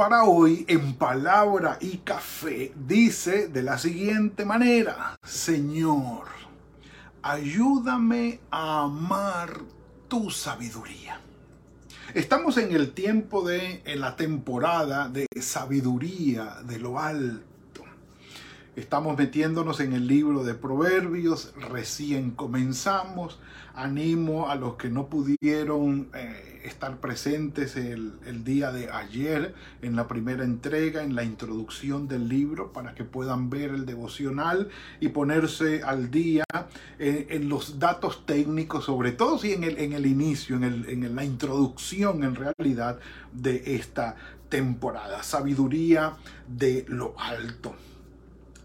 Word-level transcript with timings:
Para 0.00 0.24
hoy 0.24 0.64
en 0.66 0.94
palabra 0.94 1.76
y 1.78 1.98
café 1.98 2.72
dice 2.74 3.48
de 3.48 3.62
la 3.62 3.76
siguiente 3.76 4.46
manera, 4.46 5.18
Señor, 5.22 6.24
ayúdame 7.20 8.40
a 8.50 8.84
amar 8.84 9.60
tu 10.08 10.30
sabiduría. 10.30 11.20
Estamos 12.14 12.56
en 12.56 12.74
el 12.74 12.92
tiempo 12.92 13.46
de, 13.46 13.82
en 13.84 14.00
la 14.00 14.16
temporada 14.16 15.10
de 15.10 15.26
sabiduría 15.38 16.62
de 16.64 16.78
lo 16.78 16.98
alto. 16.98 17.49
Estamos 18.76 19.18
metiéndonos 19.18 19.80
en 19.80 19.92
el 19.92 20.06
libro 20.06 20.44
de 20.44 20.54
Proverbios, 20.54 21.52
recién 21.70 22.30
comenzamos. 22.30 23.38
Animo 23.74 24.48
a 24.48 24.54
los 24.54 24.76
que 24.76 24.88
no 24.90 25.08
pudieron... 25.08 26.08
Eh, 26.14 26.50
estar 26.64 26.98
presentes 26.98 27.76
el, 27.76 28.44
día 28.44 28.72
de 28.72 28.90
ayer 28.90 29.54
en 29.82 29.96
la 29.96 30.08
primera 30.08 30.44
entrega, 30.44 31.02
en 31.02 31.14
la 31.14 31.24
introducción 31.24 32.08
del 32.08 32.28
libro, 32.28 32.72
para 32.72 32.94
que 32.94 33.04
puedan 33.04 33.50
ver 33.50 33.70
el 33.70 33.86
devocional 33.86 34.68
y 35.00 35.08
ponerse 35.08 35.82
al 35.82 36.10
día 36.10 36.44
en, 36.98 37.48
los 37.48 37.78
datos 37.78 38.26
técnicos, 38.26 38.84
sobre 38.84 39.12
todo 39.12 39.38
si 39.38 39.52
en 39.52 39.64
el, 39.64 39.78
en 39.78 39.92
el 39.92 40.06
inicio, 40.06 40.56
en, 40.56 40.64
el, 40.64 40.88
en 40.88 41.14
la 41.14 41.24
introducción 41.24 42.24
en 42.24 42.34
realidad 42.34 42.98
de 43.32 43.76
esta 43.76 44.16
temporada. 44.48 45.22
Sabiduría 45.22 46.16
de 46.48 46.84
lo 46.88 47.14
alto. 47.18 47.74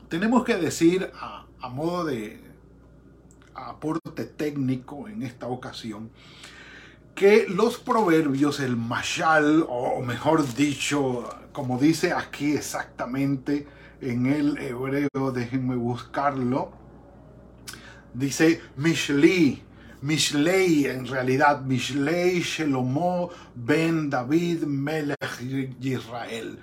Tenemos 0.10 0.44
que 0.44 0.56
decir 0.56 1.12
a, 1.20 1.46
modo 1.70 2.06
de 2.06 2.40
aporte 3.56 4.26
técnico 4.26 5.08
en 5.08 5.24
esta 5.24 5.48
ocasión, 5.48 6.12
que 7.16 7.48
los 7.48 7.80
proverbios, 7.80 8.60
el 8.60 8.78
mashal, 8.78 9.66
o 9.68 10.02
mejor 10.02 10.46
dicho, 10.56 11.28
como 11.52 11.80
dice 11.80 12.14
aquí 12.14 12.54
exactamente 12.54 13.68
en 14.00 14.28
el 14.28 14.58
hebreo, 14.60 15.32
déjenme 15.34 15.76
buscarlo, 15.76 16.72
dice 18.14 18.62
Mishli, 18.78 19.64
Mishlei, 20.02 20.86
en 20.86 21.08
realidad, 21.08 21.62
Mishlei 21.62 22.42
Shelomo 22.42 23.32
ben 23.56 24.10
David 24.10 24.64
Melech 24.64 25.42
Israel. 25.82 26.60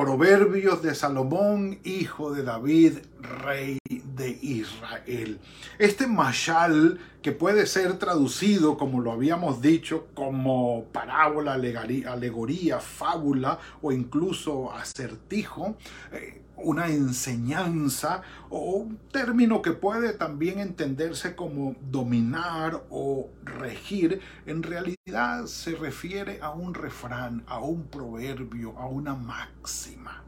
Proverbios 0.00 0.82
de 0.82 0.94
Salomón, 0.94 1.78
hijo 1.84 2.32
de 2.32 2.42
David, 2.42 3.00
rey 3.20 3.78
de 3.84 4.30
Israel. 4.40 5.38
Este 5.78 6.06
mashal, 6.06 6.98
que 7.22 7.32
puede 7.32 7.66
ser 7.66 7.98
traducido, 7.98 8.78
como 8.78 9.00
lo 9.00 9.12
habíamos 9.12 9.60
dicho, 9.60 10.08
como 10.14 10.84
parábola, 10.92 11.54
alegoría, 11.54 12.80
fábula 12.80 13.58
o 13.82 13.92
incluso 13.92 14.72
acertijo, 14.72 15.76
eh, 16.12 16.42
una 16.56 16.88
enseñanza 16.88 18.22
o 18.48 18.58
un 18.72 18.98
término 19.10 19.62
que 19.62 19.72
puede 19.72 20.12
también 20.12 20.60
entenderse 20.60 21.34
como 21.34 21.74
dominar 21.90 22.84
o 22.90 23.28
regir, 23.44 24.20
en 24.46 24.62
realidad 24.62 25.46
se 25.46 25.74
refiere 25.74 26.38
a 26.42 26.50
un 26.50 26.74
refrán, 26.74 27.44
a 27.46 27.60
un 27.60 27.84
proverbio, 27.84 28.78
a 28.78 28.86
una 28.86 29.14
máxima 29.14 30.24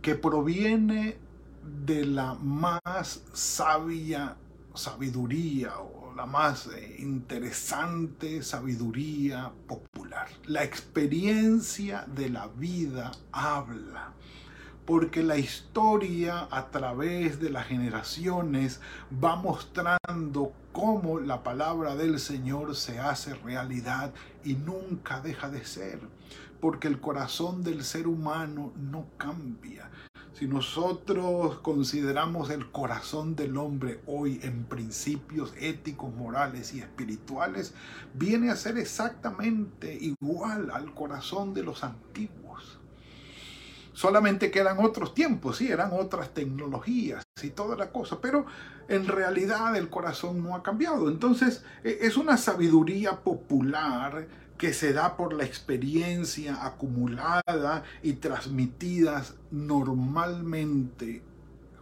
que 0.00 0.16
proviene 0.16 1.16
de 1.84 2.04
la 2.04 2.34
más 2.34 3.22
sabia 3.32 4.36
sabiduría 4.74 5.78
o 5.78 6.12
la 6.14 6.26
más 6.26 6.66
eh, 6.66 6.96
interesante 6.98 8.42
sabiduría 8.42 9.52
popular. 9.66 10.28
La 10.46 10.64
experiencia 10.64 12.04
de 12.14 12.30
la 12.30 12.48
vida 12.48 13.12
habla 13.32 14.12
porque 14.84 15.22
la 15.22 15.38
historia 15.38 16.48
a 16.50 16.70
través 16.70 17.40
de 17.40 17.50
las 17.50 17.66
generaciones 17.66 18.80
va 19.22 19.36
mostrando 19.36 20.52
cómo 20.72 21.20
la 21.20 21.42
palabra 21.42 21.94
del 21.94 22.18
Señor 22.18 22.74
se 22.74 22.98
hace 22.98 23.34
realidad 23.34 24.12
y 24.44 24.54
nunca 24.54 25.20
deja 25.20 25.50
de 25.50 25.64
ser, 25.64 26.00
porque 26.60 26.88
el 26.88 27.00
corazón 27.00 27.62
del 27.62 27.84
ser 27.84 28.08
humano 28.08 28.72
no 28.76 29.06
cambia. 29.18 29.88
Si 30.34 30.46
nosotros 30.46 31.58
consideramos 31.58 32.48
el 32.50 32.70
corazón 32.70 33.36
del 33.36 33.58
hombre 33.58 34.00
hoy 34.06 34.40
en 34.42 34.64
principios 34.64 35.52
éticos, 35.60 36.14
morales 36.14 36.72
y 36.72 36.80
espirituales, 36.80 37.74
viene 38.14 38.50
a 38.50 38.56
ser 38.56 38.78
exactamente 38.78 39.94
igual 39.94 40.70
al 40.70 40.94
corazón 40.94 41.52
de 41.52 41.64
los 41.64 41.84
antiguos. 41.84 42.81
Solamente 44.02 44.50
que 44.50 44.58
eran 44.58 44.84
otros 44.84 45.14
tiempos, 45.14 45.58
sí, 45.58 45.68
eran 45.68 45.92
otras 45.92 46.34
tecnologías 46.34 47.22
y 47.40 47.50
toda 47.50 47.76
la 47.76 47.92
cosa, 47.92 48.20
pero 48.20 48.46
en 48.88 49.06
realidad 49.06 49.76
el 49.76 49.90
corazón 49.90 50.42
no 50.42 50.56
ha 50.56 50.62
cambiado. 50.64 51.08
Entonces 51.08 51.64
e, 51.84 51.98
es 52.00 52.16
una 52.16 52.36
sabiduría 52.36 53.20
popular 53.20 54.26
que 54.58 54.72
se 54.74 54.92
da 54.92 55.16
por 55.16 55.32
la 55.32 55.44
experiencia 55.44 56.66
acumulada 56.66 57.84
y 58.02 58.14
transmitidas 58.14 59.36
normalmente 59.52 61.22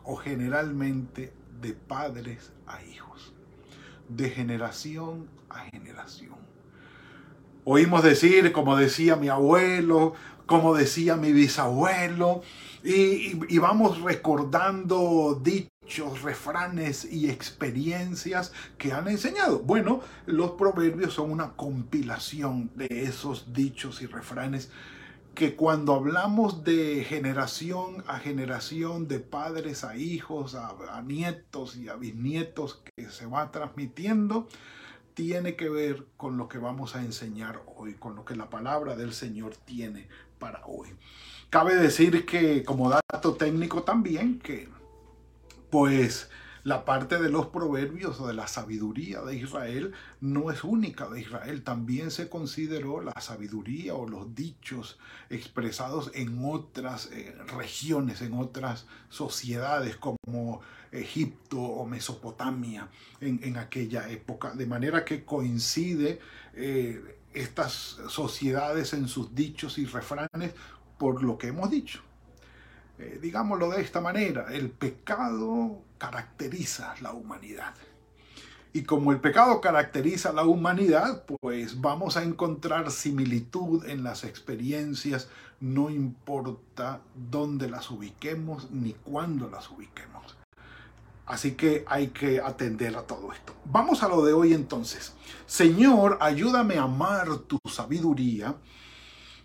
o 0.05 0.17
generalmente 0.17 1.33
de 1.63 1.73
padres 1.73 2.53
a 2.67 2.83
hijos, 2.83 3.33
de 4.11 4.29
generación 4.29 5.27
a 5.49 5.61
generación. 5.61 6.35
Oímos 7.65 8.03
decir, 8.03 8.53
como 8.53 8.77
decía 8.77 9.17
mi 9.17 9.29
abuelo, 9.29 10.15
como 10.51 10.75
decía 10.75 11.15
mi 11.15 11.33
bisabuelo, 11.33 12.43
y, 12.83 13.59
vamos 13.59 14.03
recordando 14.03 15.41
dichos, 15.41 16.23
refranes 16.23 17.05
y 17.05 17.31
experiencias 17.31 18.53
que 18.77 18.93
han 18.93 19.07
enseñado. 19.07 19.61
Bueno, 19.61 20.01
los 20.27 20.51
proverbios 20.53 21.15
son 21.15 21.31
una 21.31 21.53
compilación 21.53 22.69
de 22.75 22.89
esos 22.91 23.53
dichos 23.53 24.03
y 24.03 24.07
refranes 24.07 24.73
que 25.37 25.55
cuando 25.55 25.95
hablamos 25.95 26.65
de 26.65 27.05
generación 27.05 28.03
a 28.09 28.19
generación, 28.19 29.07
de 29.07 29.21
padres 29.21 29.85
a 29.85 29.97
hijos, 29.97 30.57
a, 30.57 30.75
a, 30.91 31.01
nietos 31.03 31.77
y 31.77 31.89
a 31.89 31.95
bisnietos 31.95 32.83
que 32.97 33.09
se 33.09 33.27
va 33.27 33.53
transmitiendo, 33.53 34.49
tiene 35.15 35.57
que 35.57 35.69
ver 35.69 36.07
con 36.17 36.37
lo 36.37 36.49
que 36.49 36.59
vamos 36.59 36.97
a 36.97 37.03
enseñar 37.03 37.63
hoy, 37.77 37.95
con 37.95 38.17
lo 38.17 38.25
que 38.25 38.37
la 38.37 38.51
palabra 38.51 38.97
del 38.97 39.13
Señor 39.13 39.57
tiene 39.57 40.09
para 40.39 40.65
hoy. 40.67 40.89
Cabe 41.51 41.77
decir 41.77 42.25
que 42.27 42.65
como 42.65 42.91
dato 42.91 43.35
técnico 43.35 43.83
también 43.83 44.39
que 44.39 44.69
pues 45.71 46.31
la 46.63 46.85
parte 46.85 47.19
de 47.19 47.31
los 47.31 47.47
proverbios 47.47 48.25
de 48.27 48.35
la 48.35 48.49
sabiduría 48.49 49.23
de 49.23 49.37
Israel 49.37 49.93
no 50.21 50.51
es 50.51 50.65
única 50.65 51.09
de 51.09 51.21
Israel, 51.21 51.63
también 51.63 52.11
se 52.11 52.29
consideró 52.29 53.01
la 53.01 53.19
sabiduría 53.21 53.95
o 53.95 54.09
los 54.09 54.35
dichos 54.35 54.99
expresados 55.31 56.11
en 56.15 56.45
otras 56.45 57.11
eh, 57.13 57.35
regiones, 57.57 58.21
en 58.23 58.35
otras 58.35 58.87
sociedades 59.09 59.97
como 59.97 60.61
Egipto 60.93 61.61
o 61.61 61.87
Mesopotamia 61.87 62.89
en, 63.21 63.57
aquella 63.57 64.11
época, 64.11 64.53
de 64.55 64.67
manera 64.67 65.05
que 65.05 65.25
coincide 65.25 66.21
eh, 66.55 67.19
estas 67.33 68.01
sociedades 68.09 68.93
en 68.93 69.07
sus 69.07 69.35
dichos 69.35 69.79
y 69.79 69.87
refranes 69.87 70.53
por 70.99 71.23
lo 71.23 71.39
que 71.39 71.49
hemos 71.49 71.71
dicho. 71.71 72.03
Eh, 73.01 73.19
digámoslo 73.23 73.71
de 73.71 73.81
esta 73.81 74.03
manera, 74.03 74.49
el 74.53 74.69
pecado 74.69 75.79
caracteriza 75.97 76.95
la 77.01 77.13
humanidad. 77.13 77.75
Y 78.75 78.83
como 78.83 79.11
el 79.11 79.21
pecado 79.21 79.63
caracteriza 79.63 80.35
la 80.35 80.45
humanidad, 80.45 81.25
pues 81.41 81.81
vamos 81.81 82.19
a 82.19 82.23
encontrar 82.23 82.91
similitud 82.91 83.87
en 83.87 84.05
las 84.05 84.23
experiencias, 84.25 85.29
no 85.61 85.89
importa 85.89 87.01
dónde 87.15 87.71
las 87.71 87.91
ubiquemos 87.91 88.71
ni 88.71 88.93
cuándo 88.93 89.49
las 89.49 89.71
ubiquemos. 89.71 90.37
Así 91.25 91.53
que 91.53 91.85
hay 91.89 92.09
que 92.09 92.41
atender 92.41 92.97
a 92.97 93.07
todo 93.07 93.33
esto. 93.33 93.55
Vamos 93.65 94.03
a 94.03 94.09
lo 94.09 94.23
de 94.27 94.35
hoy 94.35 94.53
entonces. 94.53 95.15
Señor, 95.47 96.19
ayúdame 96.21 96.77
a 96.77 96.83
amar 96.83 97.39
tu 97.39 97.59
sabiduría 97.67 98.57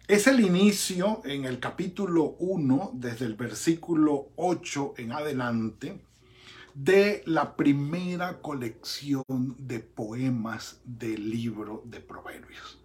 Es 0.08 0.28
el 0.28 0.40
inicio 0.40 1.24
en 1.26 1.46
el 1.46 1.60
capítulo 1.60 2.36
1, 2.38 2.92
desde 2.94 3.26
el 3.26 3.34
versículo 3.34 4.28
8 4.36 4.94
en 4.98 5.12
adelante, 5.12 6.00
de 6.76 7.24
la 7.26 7.56
primera 7.56 8.40
colección 8.40 9.24
de 9.58 9.80
poemas 9.80 10.80
del 10.84 11.32
libro 11.32 11.82
de 11.86 12.02
Proverbios. 12.02 12.80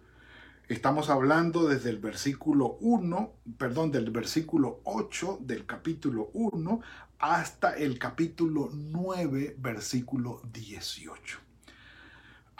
Estamos 0.67 1.11
hablando 1.11 1.67
desde 1.67 1.91
el 1.91 1.99
versículo 1.99 2.77
1, 2.81 3.33
perdón, 3.55 3.91
del 3.91 4.09
versículo 4.09 4.81
8 4.85 5.41
del 5.41 5.67
capítulo 5.67 6.31
1 6.33 6.81
hasta 7.19 7.77
el 7.77 7.99
capítulo 7.99 8.71
9, 8.73 9.57
versículo 9.59 10.41
18. 10.51 11.50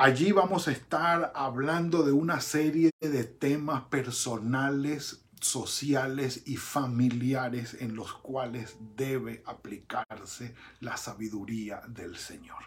Allí 0.04 0.32
vamos 0.32 0.68
a 0.68 0.72
estar 0.72 1.32
hablando 1.36 2.02
de 2.02 2.12
una 2.12 2.42
serie 2.42 2.90
de 3.00 3.24
temas 3.24 3.84
personales, 3.84 5.26
sociales 5.40 6.42
y 6.48 6.58
familiares 6.58 7.78
en 7.80 7.96
los 7.96 8.12
cuales 8.12 8.78
debe 8.98 9.44
aplicarse 9.46 10.56
la 10.80 10.98
sabiduría 10.98 11.84
del 11.88 12.18
Señor. 12.18 12.64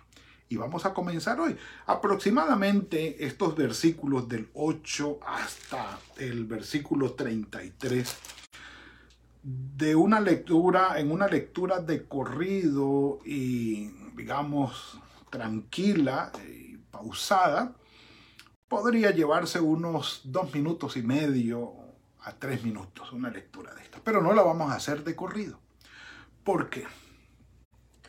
Y 0.48 0.58
vamos 0.58 0.86
a 0.86 0.94
comenzar 0.94 1.40
hoy. 1.40 1.56
Aproximadamente 1.86 3.26
estos 3.26 3.56
versículos 3.56 4.28
del 4.28 4.48
8 4.54 5.18
hasta 5.26 5.98
el 6.16 6.44
versículo 6.44 7.14
33 7.14 8.16
de 9.42 9.96
una 9.96 10.20
lectura, 10.20 11.00
en 11.00 11.10
una 11.10 11.26
lectura 11.26 11.80
de 11.80 12.04
corrido 12.04 13.18
y 13.24 13.88
digamos 14.14 15.00
tranquila 15.30 16.30
y 16.48 16.73
pausada, 16.94 17.74
podría 18.68 19.10
llevarse 19.10 19.60
unos 19.60 20.20
dos 20.24 20.54
minutos 20.54 20.96
y 20.96 21.02
medio 21.02 21.74
a 22.20 22.32
tres 22.32 22.62
minutos 22.62 23.12
una 23.12 23.30
lectura 23.30 23.74
de 23.74 23.82
esta. 23.82 23.98
Pero 24.02 24.22
no 24.22 24.32
la 24.32 24.42
vamos 24.42 24.70
a 24.70 24.76
hacer 24.76 25.02
de 25.02 25.16
corrido. 25.16 25.58
Porque 26.44 26.86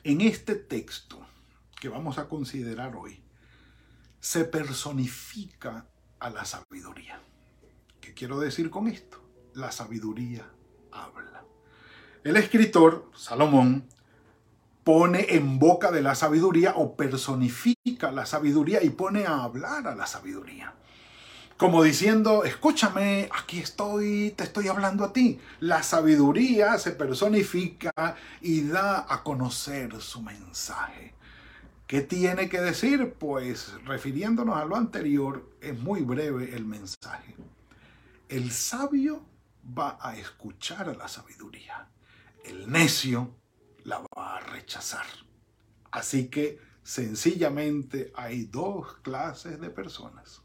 en 0.03 0.21
este 0.21 0.55
texto 0.55 1.25
que 1.81 1.89
vamos 1.89 2.19
a 2.19 2.29
considerar 2.29 2.95
hoy, 2.95 3.23
se 4.19 4.45
personifica 4.45 5.87
a 6.19 6.29
la 6.29 6.45
sabiduría. 6.45 7.19
¿Qué 7.99 8.13
quiero 8.13 8.39
decir 8.39 8.69
con 8.69 8.87
esto? 8.87 9.19
La 9.53 9.71
sabiduría 9.71 10.47
habla. 10.91 11.43
El 12.23 12.37
escritor, 12.37 13.11
Salomón, 13.15 13.87
pone 14.85 15.25
en 15.29 15.57
boca 15.57 15.91
de 15.91 16.03
la 16.03 16.13
sabiduría 16.13 16.75
o 16.75 16.95
personifica 16.95 18.11
la 18.11 18.27
sabiduría 18.27 18.83
y 18.83 18.91
pone 18.91 19.25
a 19.25 19.41
hablar 19.41 19.87
a 19.87 19.95
la 19.95 20.05
sabiduría. 20.05 20.75
Como 21.57 21.81
diciendo, 21.81 22.43
escúchame, 22.43 23.27
aquí 23.35 23.57
estoy, 23.57 24.35
te 24.37 24.43
estoy 24.43 24.67
hablando 24.67 25.03
a 25.03 25.11
ti. 25.11 25.39
La 25.59 25.81
sabiduría 25.81 26.77
se 26.77 26.91
personifica 26.91 28.15
y 28.41 28.61
da 28.67 29.07
a 29.09 29.23
conocer 29.23 29.99
su 30.01 30.21
mensaje. 30.21 31.15
¿Qué 31.87 32.01
tiene 32.01 32.47
que 32.47 32.61
decir? 32.61 33.15
Pues 33.17 33.73
refiriéndonos 33.85 34.55
a 34.55 34.65
lo 34.65 34.75
anterior, 34.75 35.49
es 35.61 35.79
muy 35.79 36.01
breve 36.01 36.55
el 36.55 36.63
mensaje. 36.63 37.35
El 38.29 38.51
sabio 38.51 39.25
va 39.75 39.97
a 39.99 40.15
escuchar 40.15 40.89
a 40.89 40.93
la 40.93 41.07
sabiduría. 41.07 41.87
El 42.43 42.71
necio 42.71 43.31
la 43.85 43.99
va 44.17 44.37
a 44.37 44.39
rechazar. 44.41 45.05
Así 45.91 46.27
que 46.27 46.59
sencillamente 46.83 48.11
hay 48.15 48.45
dos 48.45 48.97
clases 48.97 49.61
de 49.61 49.69
personas. 49.69 50.41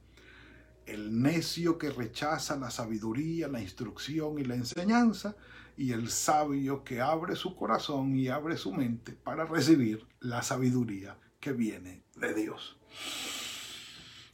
El 0.86 1.20
necio 1.20 1.78
que 1.78 1.90
rechaza 1.90 2.56
la 2.56 2.70
sabiduría, 2.70 3.48
la 3.48 3.60
instrucción 3.60 4.38
y 4.38 4.44
la 4.44 4.54
enseñanza, 4.54 5.36
y 5.76 5.92
el 5.92 6.10
sabio 6.10 6.84
que 6.84 7.00
abre 7.00 7.36
su 7.36 7.56
corazón 7.56 8.14
y 8.14 8.28
abre 8.28 8.56
su 8.56 8.72
mente 8.72 9.12
para 9.12 9.46
recibir 9.46 10.06
la 10.20 10.42
sabiduría 10.42 11.16
que 11.40 11.52
viene 11.52 12.04
de 12.16 12.34
Dios. 12.34 12.78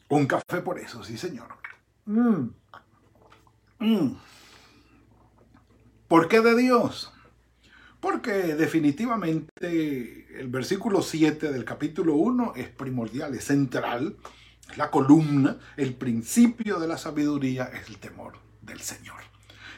Un 0.08 0.26
café 0.26 0.62
por 0.62 0.79
eso, 0.79 1.05
sí 1.05 1.17
señor. 1.17 1.49
Mm. 2.06 2.49
Mm. 3.79 4.17
¿Por 6.08 6.29
qué 6.29 6.41
de 6.41 6.56
Dios? 6.56 7.12
Porque 8.06 8.55
definitivamente 8.55 10.29
el 10.38 10.47
versículo 10.47 11.03
7 11.03 11.50
del 11.50 11.64
capítulo 11.64 12.14
1 12.14 12.53
es 12.55 12.69
primordial, 12.69 13.35
es 13.35 13.43
central, 13.43 14.17
es 14.70 14.79
la 14.79 14.93
columna, 14.93 15.58
el 15.76 15.93
principio 15.94 16.79
de 16.79 16.87
la 16.87 16.99
sabiduría 16.99 17.64
es 17.64 17.88
el 17.88 17.99
temor 17.99 18.35
del 18.62 18.81
Señor. 18.81 19.17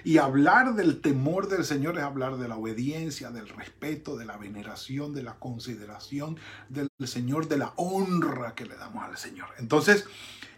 Y 0.05 0.19
hablar 0.19 0.75
del 0.75 1.01
temor 1.01 1.49
del 1.49 1.65
Señor 1.65 1.99
es 1.99 2.05
hablar 2.05 2.37
de 2.37 2.49
la 2.49 2.57
obediencia, 2.57 3.31
del 3.31 3.49
respeto, 3.49 4.17
de 4.17 4.25
la 4.25 4.37
veneración, 4.37 5.13
de 5.15 5.23
la 5.23 5.35
consideración 5.35 6.39
del 6.69 6.89
Señor, 7.05 7.49
de 7.49 7.59
la 7.59 7.73
honra 7.77 8.55
que 8.55 8.67
le 8.67 8.77
damos 8.77 9.05
al 9.05 9.17
Señor. 9.17 9.49
Entonces, 9.59 10.07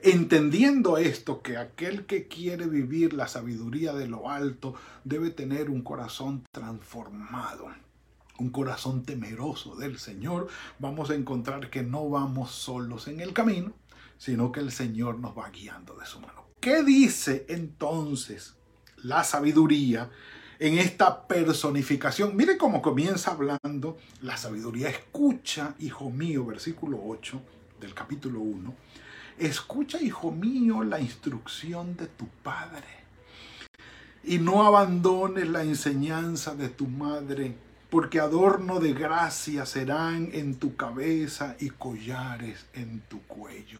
entendiendo 0.02 0.98
esto, 0.98 1.42
que 1.42 1.56
aquel 1.56 2.06
que 2.06 2.28
quiere 2.28 2.66
vivir 2.66 3.12
la 3.12 3.28
sabiduría 3.28 3.92
de 3.92 4.08
lo 4.08 4.31
alto 4.31 4.75
debe 5.04 5.31
tener 5.31 5.70
un 5.70 5.82
corazón 5.82 6.44
transformado 6.52 7.69
un 8.40 8.48
corazón 8.48 9.04
temeroso 9.04 9.76
del 9.76 9.98
Señor, 9.98 10.48
vamos 10.78 11.10
a 11.10 11.14
encontrar 11.14 11.69
que 11.69 11.82
no 11.82 12.08
vamos 12.08 12.50
solos 12.50 13.06
en 13.06 13.20
el 13.20 13.34
camino, 13.34 13.75
sino 14.16 14.50
que 14.50 14.60
el 14.60 14.72
Señor 14.72 15.19
nos 15.19 15.36
va 15.36 15.50
guiando 15.50 15.94
de 15.96 16.06
su 16.06 16.20
mano. 16.20 16.46
¿Qué 16.60 16.82
dice 16.82 17.46
entonces 17.48 18.56
la 19.02 19.25
sabiduría 19.25 20.08
en 20.58 20.79
esta 20.79 21.26
personificación. 21.26 22.37
Mire 22.37 22.58
cómo 22.58 22.82
comienza 22.82 23.32
hablando 23.32 23.97
la 24.20 24.37
sabiduría. 24.37 24.91
Escucha, 24.91 25.75
hijo 25.79 26.11
mío, 26.11 26.44
versículo 26.44 27.00
8 27.02 27.41
del 27.81 27.94
capítulo 27.94 28.41
1. 28.41 28.75
Escucha, 29.38 30.00
hijo 30.02 30.31
mío, 30.31 30.85
la 30.85 31.00
instrucción 31.00 31.97
de 31.97 32.06
tu 32.06 32.26
padre. 32.43 32.87
Y 34.23 34.38
no 34.38 34.67
abandones 34.67 35.49
la 35.49 35.62
enseñanza 35.62 36.55
de 36.55 36.69
tu 36.69 36.87
madre, 36.87 37.56
porque 37.88 38.20
adorno 38.20 38.81
de 38.81 38.93
gracia 38.93 39.64
serán 39.64 40.29
en 40.35 40.56
tu 40.56 40.76
cabeza 40.76 41.56
y 41.58 41.70
collares 41.70 42.67
en 42.75 43.00
tu 43.08 43.23
cuello. 43.23 43.79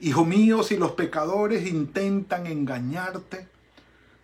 Hijo 0.00 0.26
mío, 0.26 0.62
si 0.62 0.76
los 0.76 0.92
pecadores 0.92 1.66
intentan 1.66 2.46
engañarte, 2.46 3.48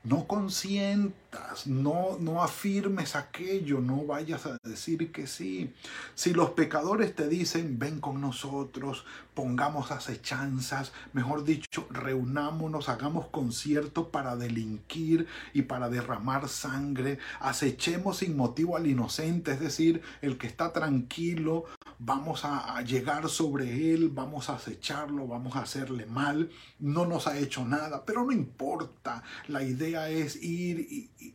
no 0.05 0.27
consientas, 0.27 1.67
no, 1.67 2.17
no 2.19 2.43
afirmes 2.43 3.15
aquello, 3.15 3.81
no 3.81 4.05
vayas 4.05 4.47
a 4.47 4.59
decir 4.65 5.13
que 5.13 5.27
sí. 5.27 5.73
Si 6.15 6.32
los 6.32 6.51
pecadores 6.51 7.15
te 7.15 7.29
dicen, 7.29 7.79
ven 7.79 8.01
con 8.01 8.21
nosotros, 8.21 9.05
pongamos 9.35 9.93
acechanzas, 9.93 10.93
mejor 11.13 11.44
dicho, 11.44 11.87
reunámonos, 11.91 12.89
hagamos 12.89 13.27
concierto 13.27 14.09
para 14.09 14.35
delinquir 14.37 15.29
y 15.55 15.63
para 15.63 15.89
derramar 15.89 16.49
sangre, 16.49 17.19
acechemos 17.41 18.19
sin 18.19 18.37
motivo 18.37 18.77
al 18.77 18.89
inocente, 18.89 19.53
es 19.53 19.61
decir, 19.61 20.03
el 20.21 20.37
que 20.37 20.49
está 20.49 20.73
tranquilo, 20.73 21.67
vamos 22.05 22.44
a, 22.44 22.81
llegar 22.82 23.29
sobre 23.29 23.94
él, 23.94 24.09
vamos 24.09 24.51
a 24.51 24.55
acecharlo, 24.55 25.27
vamos 25.29 25.55
a 25.56 25.61
hacerle 25.61 26.06
mal, 26.06 26.51
no 26.81 27.06
nos 27.06 27.27
ha 27.27 27.39
hecho 27.39 27.65
nada, 27.65 28.05
pero 28.05 28.25
no 28.25 28.32
importa, 28.32 29.23
la 29.49 29.63
idea 29.63 30.09
es 30.09 30.43
ir 30.43 30.81
y, 30.81 31.35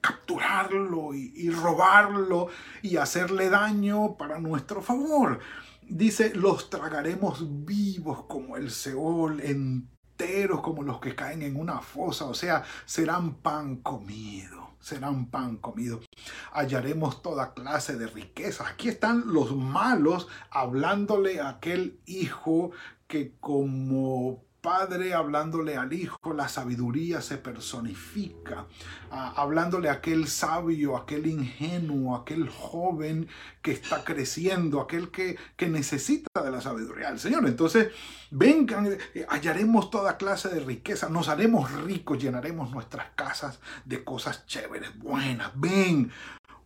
capturarlo 0.00 1.14
y, 1.14 1.32
y 1.34 1.50
robarlo 1.50 2.48
y 2.82 2.96
hacerle 2.96 3.50
daño 3.50 4.16
para 4.16 4.38
nuestro 4.38 4.80
favor. 4.80 5.40
Dice, 5.88 6.34
los 6.34 6.70
tragaremos 6.70 7.64
vivos 7.64 8.24
como 8.28 8.56
el 8.56 8.70
Seol, 8.70 9.40
enteros 9.40 10.60
como 10.60 10.84
los 10.84 11.00
que 11.00 11.16
caen 11.16 11.42
en 11.42 11.56
una 11.56 11.80
fosa, 11.80 12.26
o 12.26 12.34
sea, 12.34 12.62
serán 12.84 13.34
pan 13.34 13.76
comido 13.76 14.65
serán 14.86 15.26
pan 15.26 15.56
comido. 15.56 16.00
Hallaremos 16.52 17.20
toda 17.20 17.54
clase 17.54 17.96
de 17.96 18.06
riqueza. 18.06 18.68
Aquí 18.68 18.88
están 18.88 19.24
los 19.32 19.56
malos 19.56 20.28
hablándole 20.48 21.40
a 21.40 21.48
aquel 21.48 21.98
hijo 22.06 22.70
que 23.08 23.34
como 23.40 24.45
Padre 24.66 25.14
hablándole 25.14 25.76
al 25.76 25.92
Hijo, 25.92 26.32
la 26.34 26.48
sabiduría 26.48 27.22
se 27.22 27.38
personifica, 27.38 28.66
ah, 29.12 29.32
hablándole 29.36 29.88
a 29.88 29.92
aquel 29.92 30.26
sabio, 30.26 30.96
aquel 30.96 31.28
ingenuo, 31.28 32.16
aquel 32.16 32.48
joven 32.48 33.28
que 33.62 33.70
está 33.70 34.02
creciendo, 34.02 34.80
aquel 34.80 35.12
que, 35.12 35.38
que 35.54 35.68
necesita 35.68 36.42
de 36.42 36.50
la 36.50 36.60
sabiduría 36.60 37.10
del 37.10 37.20
Señor. 37.20 37.46
Entonces, 37.46 37.92
vengan, 38.32 38.98
eh, 39.14 39.24
hallaremos 39.28 39.88
toda 39.88 40.16
clase 40.16 40.48
de 40.48 40.58
riqueza, 40.58 41.08
nos 41.10 41.28
haremos 41.28 41.70
ricos, 41.70 42.20
llenaremos 42.20 42.72
nuestras 42.72 43.10
casas 43.14 43.60
de 43.84 44.02
cosas 44.02 44.46
chéveres, 44.48 44.98
buenas. 44.98 45.52
Ven, 45.54 46.10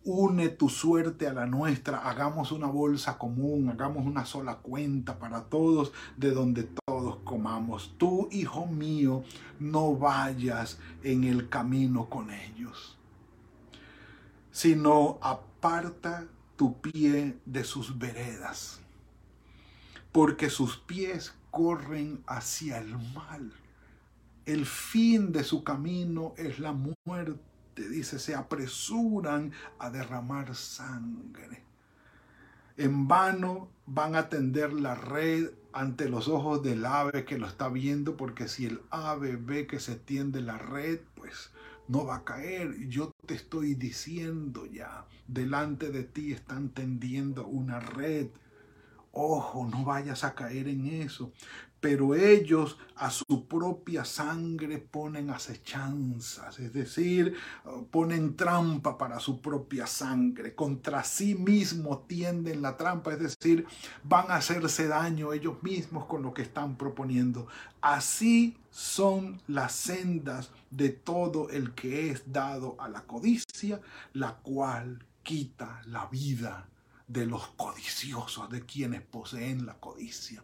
une 0.03 0.49
tu 0.49 0.69
suerte 0.69 1.27
a 1.27 1.33
la 1.33 1.45
nuestra, 1.45 1.99
hagamos 2.09 2.51
una 2.51 2.67
bolsa 2.67 3.17
común, 3.17 3.69
hagamos 3.69 4.05
una 4.05 4.25
sola 4.25 4.57
cuenta 4.57 5.19
para 5.19 5.43
todos, 5.43 5.91
de 6.17 6.31
donde 6.31 6.67
todos 6.85 7.17
comamos. 7.23 7.93
Tú, 7.97 8.27
hijo 8.31 8.65
mío, 8.65 9.23
no 9.59 9.95
vayas 9.95 10.79
en 11.03 11.23
el 11.23 11.49
camino 11.49 12.09
con 12.09 12.31
ellos, 12.31 12.97
sino 14.51 15.19
aparta 15.21 16.25
tu 16.55 16.81
pie 16.81 17.39
de 17.45 17.63
sus 17.63 17.97
veredas, 17.97 18.81
porque 20.11 20.49
sus 20.49 20.77
pies 20.77 21.35
corren 21.51 22.23
hacia 22.25 22.79
el 22.79 22.97
mal. 23.13 23.53
El 24.45 24.65
fin 24.65 25.31
de 25.31 25.43
su 25.43 25.63
camino 25.63 26.33
es 26.37 26.57
la 26.57 26.71
dice, 27.89 28.19
se 28.19 28.35
apresuran 28.35 29.51
a 29.79 29.89
derramar 29.89 30.55
sangre. 30.55 31.63
En 32.77 33.07
vano 33.07 33.69
van 33.85 34.15
a 34.15 34.29
tender 34.29 34.73
la 34.73 34.95
red 34.95 35.51
ante 35.73 36.09
los 36.09 36.27
ojos 36.27 36.63
del 36.63 36.85
ave 36.85 37.25
que 37.25 37.37
lo 37.37 37.47
está 37.47 37.69
viendo, 37.69 38.17
porque 38.17 38.47
si 38.47 38.65
el 38.65 38.81
ave 38.89 39.35
ve 39.35 39.67
que 39.67 39.79
se 39.79 39.95
tiende 39.95 40.41
la 40.41 40.57
red, 40.57 40.99
pues 41.15 41.51
no 41.87 42.05
va 42.05 42.17
a 42.17 42.23
caer. 42.23 42.87
Yo 42.87 43.11
te 43.25 43.33
estoy 43.33 43.75
diciendo 43.75 44.65
ya, 44.65 45.05
delante 45.27 45.91
de 45.91 46.03
ti 46.03 46.31
están 46.31 46.69
tendiendo 46.69 47.45
una 47.45 47.79
red. 47.79 48.27
Ojo, 49.11 49.67
no 49.67 49.83
vayas 49.83 50.23
a 50.23 50.35
caer 50.35 50.69
en 50.69 50.87
eso 50.87 51.33
pero 51.81 52.13
ellos 52.13 52.77
a 52.95 53.09
su 53.09 53.47
propia 53.47 54.05
sangre 54.05 54.77
ponen 54.77 55.31
acechanzas, 55.31 56.59
es 56.59 56.71
decir, 56.71 57.35
ponen 57.89 58.35
trampa 58.35 58.99
para 58.99 59.19
su 59.19 59.41
propia 59.41 59.87
sangre, 59.87 60.53
contra 60.53 61.03
sí 61.03 61.33
mismos 61.33 62.07
tienden 62.07 62.61
la 62.61 62.77
trampa, 62.77 63.13
es 63.13 63.19
decir, 63.19 63.65
van 64.03 64.29
a 64.29 64.35
hacerse 64.35 64.87
daño 64.87 65.33
ellos 65.33 65.63
mismos 65.63 66.05
con 66.05 66.21
lo 66.21 66.35
que 66.35 66.43
están 66.43 66.77
proponiendo. 66.77 67.47
Así 67.81 68.55
son 68.69 69.41
las 69.47 69.73
sendas 69.73 70.51
de 70.69 70.89
todo 70.89 71.49
el 71.49 71.73
que 71.73 72.11
es 72.11 72.31
dado 72.31 72.75
a 72.79 72.89
la 72.89 73.01
codicia, 73.01 73.81
la 74.13 74.35
cual 74.35 75.03
quita 75.23 75.81
la 75.87 76.05
vida 76.05 76.69
de 77.07 77.25
los 77.25 77.47
codiciosos, 77.57 78.51
de 78.51 78.65
quienes 78.67 79.01
poseen 79.01 79.65
la 79.65 79.73
codicia. 79.79 80.43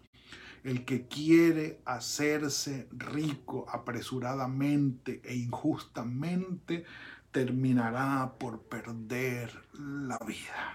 El 0.68 0.84
que 0.84 1.08
quiere 1.08 1.80
hacerse 1.86 2.90
rico 2.92 3.66
apresuradamente 3.70 5.22
e 5.24 5.34
injustamente 5.34 6.84
terminará 7.32 8.34
por 8.38 8.60
perder 8.64 9.50
la 9.80 10.18
vida. 10.28 10.74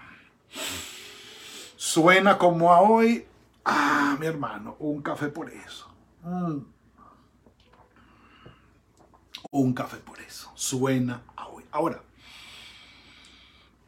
Suena 1.75 2.39
como 2.39 2.73
a 2.73 2.81
hoy, 2.81 3.27
ah, 3.65 4.17
mi 4.19 4.25
hermano, 4.25 4.77
un 4.79 5.03
café 5.03 5.27
por 5.27 5.51
eso. 5.51 5.93
Mm. 6.23 6.57
Un 9.51 9.73
café 9.75 9.97
por 9.97 10.19
eso. 10.21 10.51
Suena 10.55 11.21
a 11.35 11.49
hoy. 11.49 11.65
Ahora, 11.69 12.01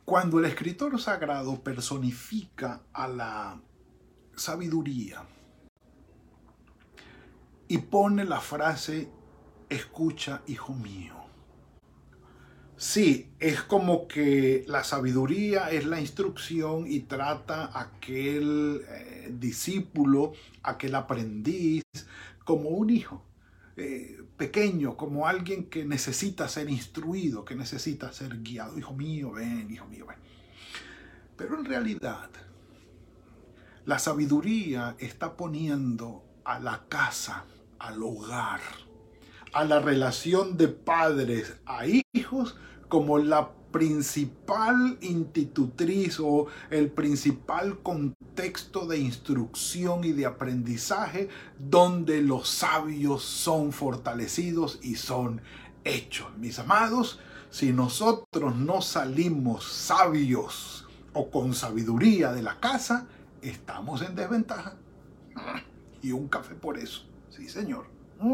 cuando 0.06 0.38
el 0.38 0.46
escritor 0.46 1.02
sagrado 1.02 1.64
personifica 1.64 2.84
a 2.94 3.08
la 3.08 3.60
sabiduría, 4.36 5.26
y 7.68 7.78
pone 7.80 8.26
la 8.26 8.40
frase, 8.42 9.10
escucha, 9.70 10.42
hijo 10.48 10.74
mío. 10.74 11.16
Sí, 12.78 13.32
es 13.40 13.62
como 13.62 14.08
que 14.08 14.66
la 14.68 14.84
sabiduría 14.84 15.72
es 15.72 15.86
la 15.86 16.02
instrucción 16.02 16.86
y 16.88 17.02
trata 17.02 17.66
a 17.66 17.82
aquel 17.82 18.82
eh, 18.90 19.30
discípulo, 19.32 20.34
aquel 20.62 20.94
aprendiz, 20.96 21.84
como 22.44 22.70
un 22.70 22.90
hijo 22.90 23.24
eh, 23.78 24.22
pequeño, 24.36 24.98
como 24.98 25.26
alguien 25.26 25.70
que 25.70 25.86
necesita 25.86 26.50
ser 26.50 26.70
instruido, 26.70 27.46
que 27.46 27.56
necesita 27.56 28.12
ser 28.12 28.42
guiado. 28.42 28.78
Hijo 28.78 28.94
mío, 28.94 29.32
ven, 29.32 29.72
hijo 29.72 29.88
mío, 29.88 30.06
ven. 30.08 30.18
Pero 31.38 31.58
en 31.58 31.66
realidad, 31.66 32.30
la 33.86 34.00
sabiduría 34.00 34.98
está 35.00 35.38
poniendo 35.38 36.26
a 36.44 36.60
la 36.60 36.86
casa 36.90 37.46
al 37.86 38.02
hogar, 38.02 38.62
a 39.54 39.64
la 39.64 39.80
relación 39.80 40.58
de 40.58 40.68
padres 40.68 41.56
a 41.66 41.86
hijos 42.14 42.58
como 42.90 43.18
la 43.18 43.52
principal 43.72 44.98
institutriz 45.02 46.20
o 46.20 46.48
el 46.70 46.90
principal 46.90 47.80
contexto 47.80 48.88
de 48.88 49.00
instrucción 49.00 50.04
y 50.04 50.14
de 50.14 50.26
aprendizaje 50.26 51.30
donde 51.60 52.22
los 52.22 52.48
sabios 52.48 53.24
son 53.24 53.72
fortalecidos 53.72 54.80
y 54.82 54.96
son 54.96 55.42
hechos. 55.84 56.28
Mis 56.38 56.58
amados, 56.58 57.20
si 57.50 57.74
nosotros 57.74 58.56
no 58.56 58.82
salimos 58.82 59.66
sabios 59.66 60.88
o 61.14 61.30
con 61.30 61.54
sabiduría 61.54 62.32
de 62.32 62.44
la 62.44 62.60
casa, 62.60 63.08
estamos 63.42 64.02
en 64.02 64.16
desventaja. 64.16 64.76
Y 66.02 66.12
un 66.12 66.28
café 66.28 66.56
por 66.56 66.78
eso. 66.78 67.15
Sí, 67.36 67.50
Señor. 67.50 67.86
Mm. 68.20 68.34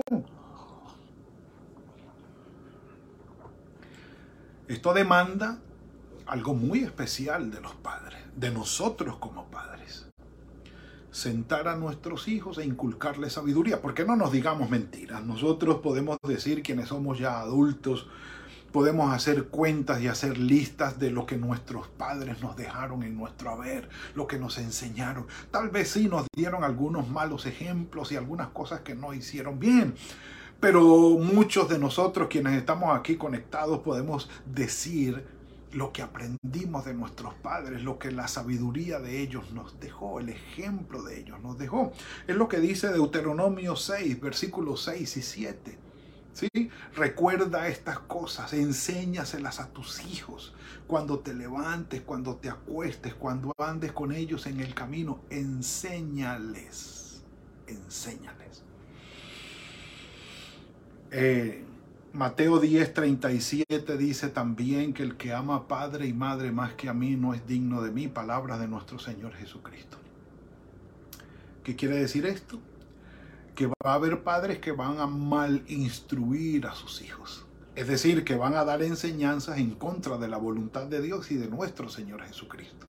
Esto 4.67 4.93
demanda 4.93 5.59
algo 6.27 6.53
muy 6.53 6.79
especial 6.79 7.49
de 7.49 7.61
los 7.61 7.73
padres, 7.75 8.19
de 8.35 8.51
nosotros 8.51 9.17
como 9.17 9.49
padres. 9.49 10.07
Sentar 11.09 11.67
a 11.67 11.75
nuestros 11.75 12.27
hijos 12.27 12.57
e 12.59 12.65
inculcarles 12.65 13.33
sabiduría, 13.33 13.81
porque 13.81 14.05
no 14.05 14.15
nos 14.15 14.31
digamos 14.31 14.69
mentiras. 14.69 15.25
Nosotros 15.25 15.79
podemos 15.79 16.17
decir 16.23 16.61
quienes 16.61 16.89
somos 16.89 17.17
ya 17.19 17.39
adultos, 17.39 18.07
podemos 18.71 19.13
hacer 19.13 19.45
cuentas 19.45 20.01
y 20.01 20.07
hacer 20.07 20.37
listas 20.37 20.99
de 20.99 21.11
lo 21.11 21.25
que 21.25 21.37
nuestros 21.37 21.87
padres 21.87 22.41
nos 22.41 22.55
dejaron 22.55 23.03
en 23.03 23.15
nuestro 23.17 23.51
haber, 23.51 23.89
lo 24.15 24.27
que 24.27 24.39
nos 24.39 24.57
enseñaron. 24.57 25.27
Tal 25.51 25.69
vez 25.69 25.89
sí 25.89 26.07
nos 26.07 26.27
dieron 26.35 26.63
algunos 26.63 27.09
malos 27.09 27.45
ejemplos 27.45 28.11
y 28.11 28.15
algunas 28.15 28.49
cosas 28.49 28.81
que 28.81 28.95
no 28.95 29.13
hicieron 29.13 29.59
bien. 29.59 29.95
Pero 30.59 30.81
muchos 31.17 31.69
de 31.69 31.79
nosotros 31.79 32.27
quienes 32.29 32.53
estamos 32.53 32.97
aquí 32.97 33.17
conectados 33.17 33.79
podemos 33.79 34.29
decir 34.45 35.25
lo 35.73 35.91
que 35.91 36.01
aprendimos 36.01 36.85
de 36.85 36.93
nuestros 36.93 37.33
padres, 37.33 37.81
lo 37.81 37.97
que 37.97 38.11
la 38.11 38.27
sabiduría 38.27 38.99
de 38.99 39.21
ellos 39.21 39.51
nos 39.51 39.79
dejó, 39.79 40.19
el 40.19 40.29
ejemplo 40.29 41.01
de 41.01 41.19
ellos 41.19 41.39
nos 41.41 41.57
dejó. 41.57 41.93
Es 42.27 42.35
lo 42.35 42.47
que 42.47 42.59
dice 42.59 42.89
Deuteronomio 42.89 43.75
6, 43.75 44.19
versículos 44.19 44.83
6 44.83 45.17
y 45.17 45.21
7. 45.21 45.79
Recuerda 46.95 47.67
estas 47.67 47.99
cosas, 47.99 48.53
enséñaselas 48.53 49.59
a 49.59 49.69
tus 49.69 50.03
hijos. 50.05 50.53
Cuando 50.87 51.19
te 51.19 51.33
levantes, 51.33 52.01
cuando 52.01 52.35
te 52.35 52.49
acuestes, 52.49 53.13
cuando 53.13 53.53
andes 53.57 53.91
con 53.91 54.11
ellos 54.11 54.45
en 54.45 54.59
el 54.59 54.73
camino, 54.73 55.21
enséñales, 55.29 57.23
enséñales. 57.67 58.63
Eh, 61.11 61.65
Mateo 62.13 62.59
10, 62.59 62.93
37 62.93 63.97
dice 63.97 64.29
también 64.29 64.93
que 64.93 65.03
el 65.03 65.15
que 65.15 65.33
ama 65.33 65.55
a 65.55 65.67
padre 65.67 66.07
y 66.07 66.13
madre 66.13 66.51
más 66.51 66.73
que 66.73 66.89
a 66.89 66.93
mí 66.93 67.15
no 67.15 67.33
es 67.33 67.45
digno 67.47 67.81
de 67.81 67.91
mí, 67.91 68.07
palabras 68.07 68.59
de 68.59 68.67
nuestro 68.67 68.99
Señor 68.99 69.33
Jesucristo. 69.33 69.97
¿Qué 71.63 71.75
quiere 71.75 71.95
decir 71.95 72.25
esto? 72.25 72.59
Que 73.61 73.67
va 73.67 73.91
a 73.91 73.93
haber 73.93 74.23
padres 74.23 74.57
que 74.57 74.71
van 74.71 74.99
a 74.99 75.05
mal 75.05 75.63
instruir 75.67 76.65
a 76.65 76.73
sus 76.73 77.03
hijos. 77.03 77.45
Es 77.75 77.87
decir, 77.87 78.23
que 78.23 78.35
van 78.35 78.55
a 78.55 78.65
dar 78.65 78.81
enseñanzas 78.81 79.59
en 79.59 79.75
contra 79.75 80.17
de 80.17 80.27
la 80.27 80.37
voluntad 80.37 80.87
de 80.87 80.99
Dios 80.99 81.29
y 81.29 81.35
de 81.35 81.47
nuestro 81.47 81.87
Señor 81.87 82.23
Jesucristo. 82.23 82.87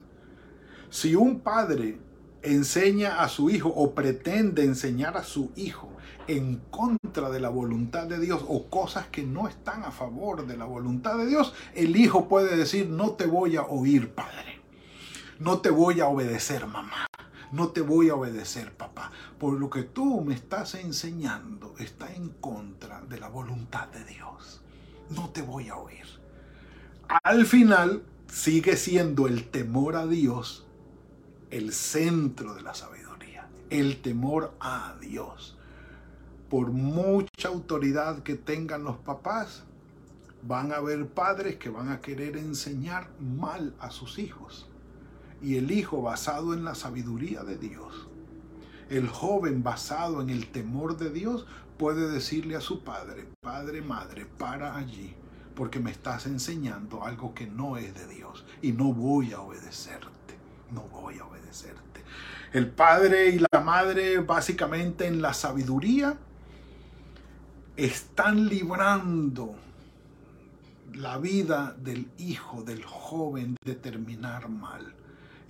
Si 0.88 1.14
un 1.14 1.40
padre 1.40 1.98
enseña 2.40 3.22
a 3.22 3.28
su 3.28 3.50
hijo 3.50 3.68
o 3.68 3.94
pretende 3.94 4.64
enseñar 4.64 5.18
a 5.18 5.24
su 5.24 5.52
hijo 5.56 5.90
en 6.26 6.56
contra 6.70 7.28
de 7.28 7.40
la 7.40 7.50
voluntad 7.50 8.06
de 8.06 8.18
Dios 8.18 8.42
o 8.48 8.70
cosas 8.70 9.08
que 9.08 9.24
no 9.24 9.48
están 9.48 9.84
a 9.84 9.90
favor 9.90 10.46
de 10.46 10.56
la 10.56 10.64
voluntad 10.64 11.18
de 11.18 11.26
Dios, 11.26 11.52
el 11.74 11.96
hijo 11.96 12.28
puede 12.28 12.56
decir, 12.56 12.88
no 12.88 13.10
te 13.10 13.26
voy 13.26 13.56
a 13.56 13.62
oír, 13.62 14.14
padre. 14.14 14.62
No 15.38 15.60
te 15.60 15.68
voy 15.68 16.00
a 16.00 16.06
obedecer, 16.06 16.66
mamá 16.66 17.11
no 17.52 17.68
te 17.68 17.82
voy 17.82 18.08
a 18.08 18.14
obedecer, 18.14 18.72
papá, 18.72 19.12
por 19.38 19.60
lo 19.60 19.68
que 19.68 19.82
tú 19.82 20.22
me 20.22 20.34
estás 20.34 20.74
enseñando 20.74 21.74
está 21.78 22.12
en 22.14 22.30
contra 22.30 23.02
de 23.02 23.20
la 23.20 23.28
voluntad 23.28 23.88
de 23.88 24.04
Dios. 24.04 24.62
No 25.10 25.28
te 25.28 25.42
voy 25.42 25.68
a 25.68 25.76
oír. 25.76 26.06
Al 27.22 27.44
final 27.44 28.02
sigue 28.26 28.76
siendo 28.76 29.26
el 29.26 29.50
temor 29.50 29.96
a 29.96 30.06
Dios 30.06 30.66
el 31.50 31.74
centro 31.74 32.54
de 32.54 32.62
la 32.62 32.74
sabiduría, 32.74 33.46
el 33.68 34.00
temor 34.00 34.54
a 34.58 34.96
Dios. 34.98 35.58
Por 36.48 36.70
mucha 36.70 37.48
autoridad 37.48 38.22
que 38.22 38.36
tengan 38.36 38.84
los 38.84 38.96
papás, 38.96 39.64
van 40.42 40.72
a 40.72 40.76
haber 40.76 41.06
padres 41.06 41.56
que 41.56 41.68
van 41.68 41.90
a 41.90 42.00
querer 42.00 42.38
enseñar 42.38 43.10
mal 43.20 43.74
a 43.78 43.90
sus 43.90 44.18
hijos. 44.18 44.71
Y 45.42 45.56
el 45.56 45.70
hijo 45.70 46.02
basado 46.02 46.54
en 46.54 46.64
la 46.64 46.74
sabiduría 46.74 47.42
de 47.42 47.58
Dios, 47.58 48.08
el 48.88 49.08
joven 49.08 49.62
basado 49.62 50.22
en 50.22 50.30
el 50.30 50.48
temor 50.48 50.96
de 50.96 51.10
Dios, 51.10 51.46
puede 51.78 52.10
decirle 52.10 52.54
a 52.56 52.60
su 52.60 52.84
padre, 52.84 53.26
padre, 53.40 53.82
madre, 53.82 54.24
para 54.24 54.76
allí, 54.76 55.14
porque 55.56 55.80
me 55.80 55.90
estás 55.90 56.26
enseñando 56.26 57.04
algo 57.04 57.34
que 57.34 57.46
no 57.46 57.76
es 57.76 57.94
de 57.94 58.06
Dios 58.06 58.44
y 58.60 58.72
no 58.72 58.92
voy 58.92 59.32
a 59.32 59.40
obedecerte, 59.40 60.38
no 60.70 60.82
voy 60.82 61.18
a 61.18 61.24
obedecerte. 61.24 62.04
El 62.52 62.68
padre 62.68 63.30
y 63.30 63.40
la 63.50 63.60
madre 63.60 64.18
básicamente 64.18 65.06
en 65.06 65.22
la 65.22 65.34
sabiduría 65.34 66.18
están 67.76 68.46
librando 68.46 69.56
la 70.94 71.18
vida 71.18 71.74
del 71.78 72.10
hijo, 72.18 72.62
del 72.62 72.84
joven, 72.84 73.56
de 73.64 73.74
terminar 73.74 74.48
mal. 74.48 74.94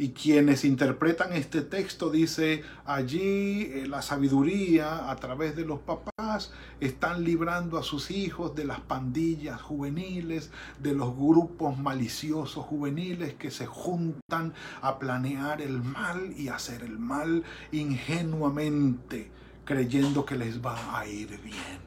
Y 0.02 0.08
quienes 0.10 0.64
interpretan 0.64 1.32
este 1.32 1.62
texto 1.62 2.10
dice, 2.10 2.64
allí 2.84 3.62
eh, 3.70 3.86
la 3.86 4.02
sabiduría 4.02 5.08
a 5.08 5.14
través 5.14 5.54
de 5.54 5.64
los 5.64 5.78
papás 5.78 6.50
están 6.80 7.22
librando 7.22 7.78
a 7.78 7.84
sus 7.84 8.10
hijos 8.10 8.56
de 8.56 8.64
las 8.64 8.80
pandillas 8.80 9.62
juveniles, 9.62 10.50
de 10.80 10.92
los 10.92 11.16
grupos 11.16 11.78
maliciosos 11.78 12.64
juveniles 12.64 13.34
que 13.34 13.52
se 13.52 13.66
juntan 13.66 14.54
a 14.80 14.98
planear 14.98 15.62
el 15.62 15.80
mal 15.80 16.34
y 16.36 16.48
hacer 16.48 16.82
el 16.82 16.98
mal 16.98 17.44
ingenuamente, 17.70 19.30
creyendo 19.64 20.26
que 20.26 20.34
les 20.34 20.60
va 20.60 20.98
a 20.98 21.06
ir 21.06 21.28
bien. 21.42 21.78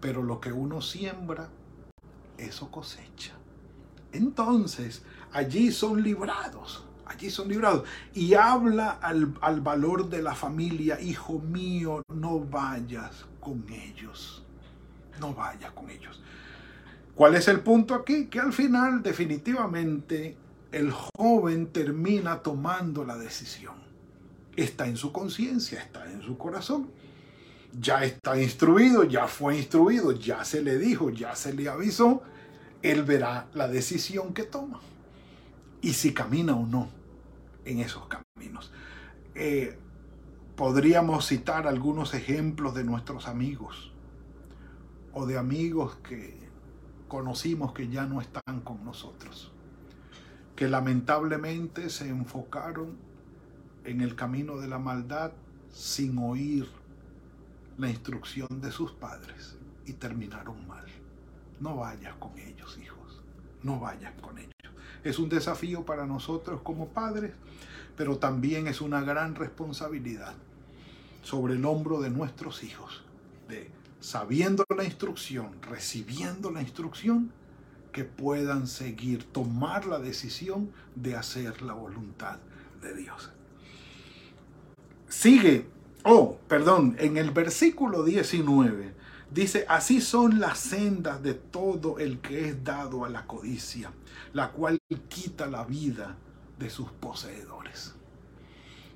Pero 0.00 0.24
lo 0.24 0.40
que 0.40 0.50
uno 0.50 0.80
siembra, 0.80 1.48
eso 2.38 2.72
cosecha. 2.72 3.34
Entonces, 4.10 5.04
allí 5.30 5.70
son 5.70 6.02
librados, 6.02 6.86
allí 7.12 7.30
son 7.30 7.48
librados. 7.48 7.84
Y 8.14 8.34
habla 8.34 8.90
al, 8.90 9.34
al, 9.40 9.60
valor 9.60 10.08
de 10.08 10.22
la 10.22 10.34
familia, 10.34 11.00
hijo 11.00 11.38
mío, 11.38 12.02
no 12.12 12.40
vayas 12.40 13.26
con 13.40 13.64
ellos, 13.70 14.44
no 15.20 15.34
vayas 15.34 15.72
con 15.72 15.90
ellos. 15.90 16.22
¿Cuál 17.14 17.34
es 17.34 17.48
el 17.48 17.60
punto 17.60 17.94
aquí? 17.94 18.26
Que 18.26 18.40
al 18.40 18.52
final 18.52 19.02
definitivamente 19.02 20.36
el 20.72 20.90
joven 20.90 21.68
termina 21.68 22.42
tomando 22.42 23.04
la 23.04 23.16
decisión. 23.16 23.74
Está 24.56 24.86
en 24.86 24.96
su 24.96 25.12
conciencia, 25.12 25.80
está 25.80 26.10
en 26.10 26.22
su 26.22 26.36
corazón 26.36 26.88
ya 27.80 28.04
está 28.04 28.40
instruido, 28.40 29.04
ya 29.04 29.26
fue 29.26 29.56
instruido, 29.56 30.12
ya 30.12 30.44
se 30.44 30.62
le 30.62 30.78
dijo, 30.78 31.10
ya 31.10 31.34
se 31.34 31.54
le 31.54 31.68
avisó, 31.68 32.22
él 32.82 33.02
verá 33.02 33.48
la 33.54 33.68
decisión 33.68 34.34
que 34.34 34.42
toma 34.42 34.80
y 35.80 35.94
si 35.94 36.12
camina 36.12 36.54
o 36.54 36.66
no 36.66 36.88
en 37.64 37.80
esos 37.80 38.06
caminos. 38.06 38.72
Eh, 39.34 39.78
podríamos 40.56 41.26
citar 41.26 41.66
algunos 41.66 42.14
ejemplos 42.14 42.74
de 42.74 42.84
nuestros 42.84 43.28
amigos 43.28 43.92
o 45.12 45.26
de 45.26 45.38
amigos 45.38 45.96
que 46.02 46.38
conocimos 47.08 47.72
que 47.72 47.88
ya 47.88 48.06
no 48.06 48.20
están 48.20 48.60
con 48.62 48.84
nosotros, 48.84 49.52
que 50.56 50.68
lamentablemente 50.68 51.90
se 51.90 52.08
enfocaron 52.08 52.96
en 53.84 54.00
el 54.00 54.14
camino 54.14 54.56
de 54.56 54.68
la 54.68 54.78
maldad 54.78 55.32
sin 55.70 56.18
oír 56.18 56.68
la 57.78 57.88
instrucción 57.88 58.60
de 58.60 58.70
sus 58.70 58.92
padres 58.92 59.56
y 59.86 59.94
terminaron 59.94 60.66
mal. 60.66 60.84
No 61.60 61.76
vayas 61.76 62.14
con 62.16 62.38
ellos, 62.38 62.78
hijos. 62.82 63.22
No 63.62 63.78
vayas 63.78 64.12
con 64.20 64.38
ellos. 64.38 64.52
Es 65.04 65.18
un 65.18 65.28
desafío 65.28 65.84
para 65.84 66.06
nosotros 66.06 66.60
como 66.62 66.88
padres, 66.88 67.32
pero 67.96 68.18
también 68.18 68.66
es 68.66 68.80
una 68.80 69.02
gran 69.02 69.34
responsabilidad 69.34 70.34
sobre 71.22 71.54
el 71.54 71.64
hombro 71.64 72.00
de 72.00 72.10
nuestros 72.10 72.64
hijos, 72.64 73.02
de 73.48 73.70
sabiendo 74.00 74.64
la 74.76 74.84
instrucción, 74.84 75.50
recibiendo 75.62 76.50
la 76.50 76.62
instrucción, 76.62 77.32
que 77.92 78.04
puedan 78.04 78.66
seguir, 78.66 79.24
tomar 79.24 79.84
la 79.84 79.98
decisión 79.98 80.70
de 80.94 81.14
hacer 81.14 81.60
la 81.60 81.74
voluntad 81.74 82.38
de 82.80 82.94
Dios. 82.94 83.30
Sigue 85.08 85.66
Oh, 86.04 86.36
perdón, 86.48 86.96
en 86.98 87.16
el 87.16 87.30
versículo 87.30 88.02
19 88.02 88.92
dice, 89.32 89.64
así 89.68 90.00
son 90.00 90.40
las 90.40 90.58
sendas 90.58 91.22
de 91.22 91.34
todo 91.34 91.98
el 91.98 92.20
que 92.20 92.48
es 92.48 92.64
dado 92.64 93.04
a 93.04 93.08
la 93.08 93.26
codicia, 93.26 93.92
la 94.32 94.50
cual 94.52 94.78
quita 95.08 95.46
la 95.46 95.64
vida 95.64 96.16
de 96.58 96.70
sus 96.70 96.90
poseedores. 96.90 97.94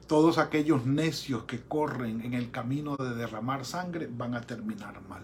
Todos 0.06 0.38
aquellos 0.38 0.86
necios 0.86 1.44
que 1.44 1.62
corren 1.62 2.20
en 2.20 2.34
el 2.34 2.50
camino 2.50 2.96
de 2.96 3.14
derramar 3.14 3.64
sangre 3.64 4.08
van 4.10 4.34
a 4.34 4.42
terminar 4.42 5.00
mal. 5.08 5.22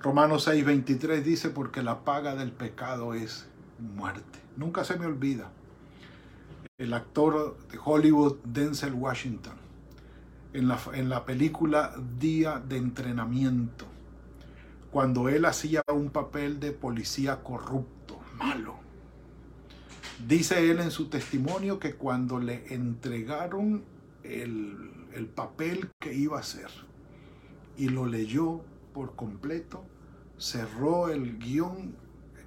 Romanos 0.00 0.46
6:23 0.46 1.22
dice, 1.22 1.50
porque 1.50 1.82
la 1.82 2.04
paga 2.04 2.34
del 2.34 2.52
pecado 2.52 3.14
es 3.14 3.46
muerte. 3.78 4.38
Nunca 4.56 4.84
se 4.84 4.96
me 4.96 5.06
olvida 5.06 5.50
el 6.78 6.92
actor 6.92 7.56
de 7.70 7.78
Hollywood, 7.82 8.36
Denzel 8.44 8.94
Washington 8.94 9.64
en 10.54 10.68
la, 10.68 10.78
en 10.94 11.08
la 11.08 11.24
película 11.24 11.94
Día 12.18 12.62
de 12.66 12.76
Entrenamiento, 12.76 13.86
cuando 14.94 15.28
él 15.28 15.44
hacía 15.44 15.82
un 15.92 16.10
papel 16.10 16.60
de 16.60 16.70
policía 16.70 17.42
corrupto, 17.42 18.20
malo. 18.38 18.76
Dice 20.24 20.70
él 20.70 20.78
en 20.78 20.92
su 20.92 21.08
testimonio 21.08 21.80
que 21.80 21.96
cuando 21.96 22.38
le 22.38 22.72
entregaron 22.72 23.82
el, 24.22 25.08
el 25.12 25.26
papel 25.26 25.90
que 25.98 26.14
iba 26.14 26.36
a 26.36 26.40
hacer 26.42 26.68
y 27.76 27.88
lo 27.88 28.06
leyó 28.06 28.60
por 28.92 29.16
completo, 29.16 29.84
cerró 30.38 31.08
el 31.08 31.40
guion 31.40 31.96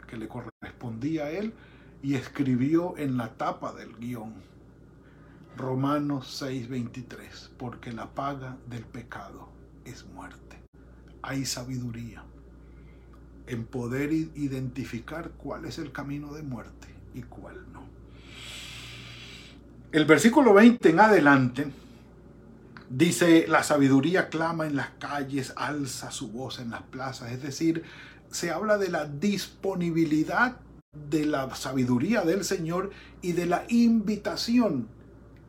que 0.08 0.16
le 0.16 0.30
correspondía 0.30 1.26
a 1.26 1.32
él 1.32 1.54
y 2.02 2.14
escribió 2.14 2.98
en 2.98 3.18
la 3.18 3.34
tapa 3.34 3.74
del 3.74 3.94
guion 3.98 4.34
Romanos 5.58 6.42
6:23, 6.42 7.50
porque 7.58 7.92
la 7.92 8.10
paga 8.16 8.56
del 8.70 8.86
pecado 8.86 9.50
es 9.84 10.06
muerte. 10.06 10.62
Hay 11.22 11.44
sabiduría 11.46 12.24
en 13.48 13.66
poder 13.66 14.12
identificar 14.12 15.32
cuál 15.38 15.66
es 15.66 15.78
el 15.78 15.92
camino 15.92 16.34
de 16.34 16.44
muerte 16.44 16.88
y 17.14 17.22
cuál 17.24 17.56
no. 17.72 17.84
El 19.92 20.06
versículo 20.06 20.54
20 20.54 20.90
en 20.90 21.00
adelante 21.00 21.68
dice, 22.90 23.48
la 23.48 23.64
sabiduría 23.64 24.30
clama 24.30 24.68
en 24.68 24.76
las 24.76 24.90
calles, 25.00 25.54
alza 25.56 26.12
su 26.12 26.30
voz 26.30 26.60
en 26.60 26.72
las 26.72 26.84
plazas, 26.84 27.32
es 27.32 27.42
decir, 27.42 27.84
se 28.30 28.52
habla 28.52 28.78
de 28.78 28.90
la 28.90 29.06
disponibilidad 29.06 30.58
de 31.10 31.26
la 31.26 31.54
sabiduría 31.56 32.22
del 32.22 32.44
Señor 32.44 32.92
y 33.22 33.34
de 33.34 33.46
la 33.46 33.66
invitación 33.70 34.90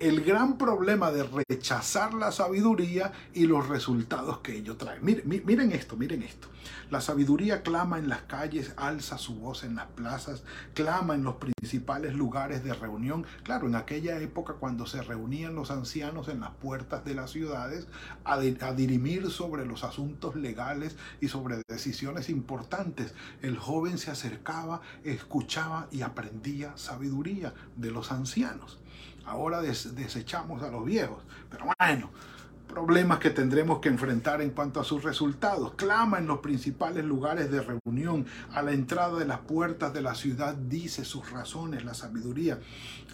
el 0.00 0.20
gran 0.24 0.58
problema 0.58 1.10
de 1.10 1.24
rechazar 1.24 2.14
la 2.14 2.30
sabiduría 2.30 3.12
y 3.34 3.46
los 3.46 3.68
resultados 3.68 4.38
que 4.38 4.56
ello 4.56 4.76
trae. 4.76 5.00
Miren, 5.00 5.72
esto, 5.72 5.96
miren 5.96 6.22
esto. 6.22 6.48
La 6.90 7.00
sabiduría 7.00 7.62
clama 7.62 7.98
en 7.98 8.08
las 8.08 8.22
calles, 8.22 8.72
alza 8.76 9.18
su 9.18 9.34
voz 9.34 9.64
en 9.64 9.74
las 9.74 9.86
plazas, 9.88 10.42
clama 10.74 11.14
en 11.14 11.24
los 11.24 11.34
principales 11.34 12.14
lugares 12.14 12.62
de 12.64 12.74
reunión. 12.74 13.26
Claro, 13.42 13.66
en 13.66 13.74
aquella 13.74 14.18
época 14.20 14.54
cuando 14.54 14.86
se 14.86 15.02
reunían 15.02 15.54
los 15.54 15.70
ancianos 15.70 16.28
en 16.28 16.40
las 16.40 16.50
puertas 16.50 17.04
de 17.04 17.14
las 17.14 17.30
ciudades 17.30 17.88
a, 18.24 18.34
a 18.34 18.72
dirimir 18.72 19.30
sobre 19.30 19.66
los 19.66 19.84
asuntos 19.84 20.36
legales 20.36 20.96
y 21.20 21.28
sobre 21.28 21.62
decisiones 21.68 22.30
importantes, 22.30 23.14
el 23.42 23.58
joven 23.58 23.98
se 23.98 24.10
acercaba, 24.10 24.80
escuchaba 25.04 25.88
y 25.90 26.02
aprendía 26.02 26.76
sabiduría 26.76 27.52
de 27.76 27.90
los 27.90 28.12
ancianos. 28.12 28.78
Ahora 29.24 29.60
desechamos 29.60 30.62
a 30.62 30.70
los 30.70 30.84
viejos. 30.84 31.22
Pero 31.50 31.66
bueno, 31.78 32.10
problemas 32.68 33.18
que 33.18 33.30
tendremos 33.30 33.80
que 33.80 33.88
enfrentar 33.88 34.40
en 34.42 34.50
cuanto 34.50 34.80
a 34.80 34.84
sus 34.84 35.02
resultados. 35.02 35.74
Clama 35.74 36.18
en 36.18 36.26
los 36.26 36.38
principales 36.38 37.04
lugares 37.04 37.50
de 37.50 37.62
reunión, 37.62 38.26
a 38.52 38.62
la 38.62 38.72
entrada 38.72 39.18
de 39.18 39.24
las 39.24 39.40
puertas 39.40 39.92
de 39.92 40.02
la 40.02 40.14
ciudad, 40.14 40.54
dice 40.54 41.04
sus 41.04 41.30
razones, 41.30 41.84
la 41.84 41.94
sabiduría. 41.94 42.60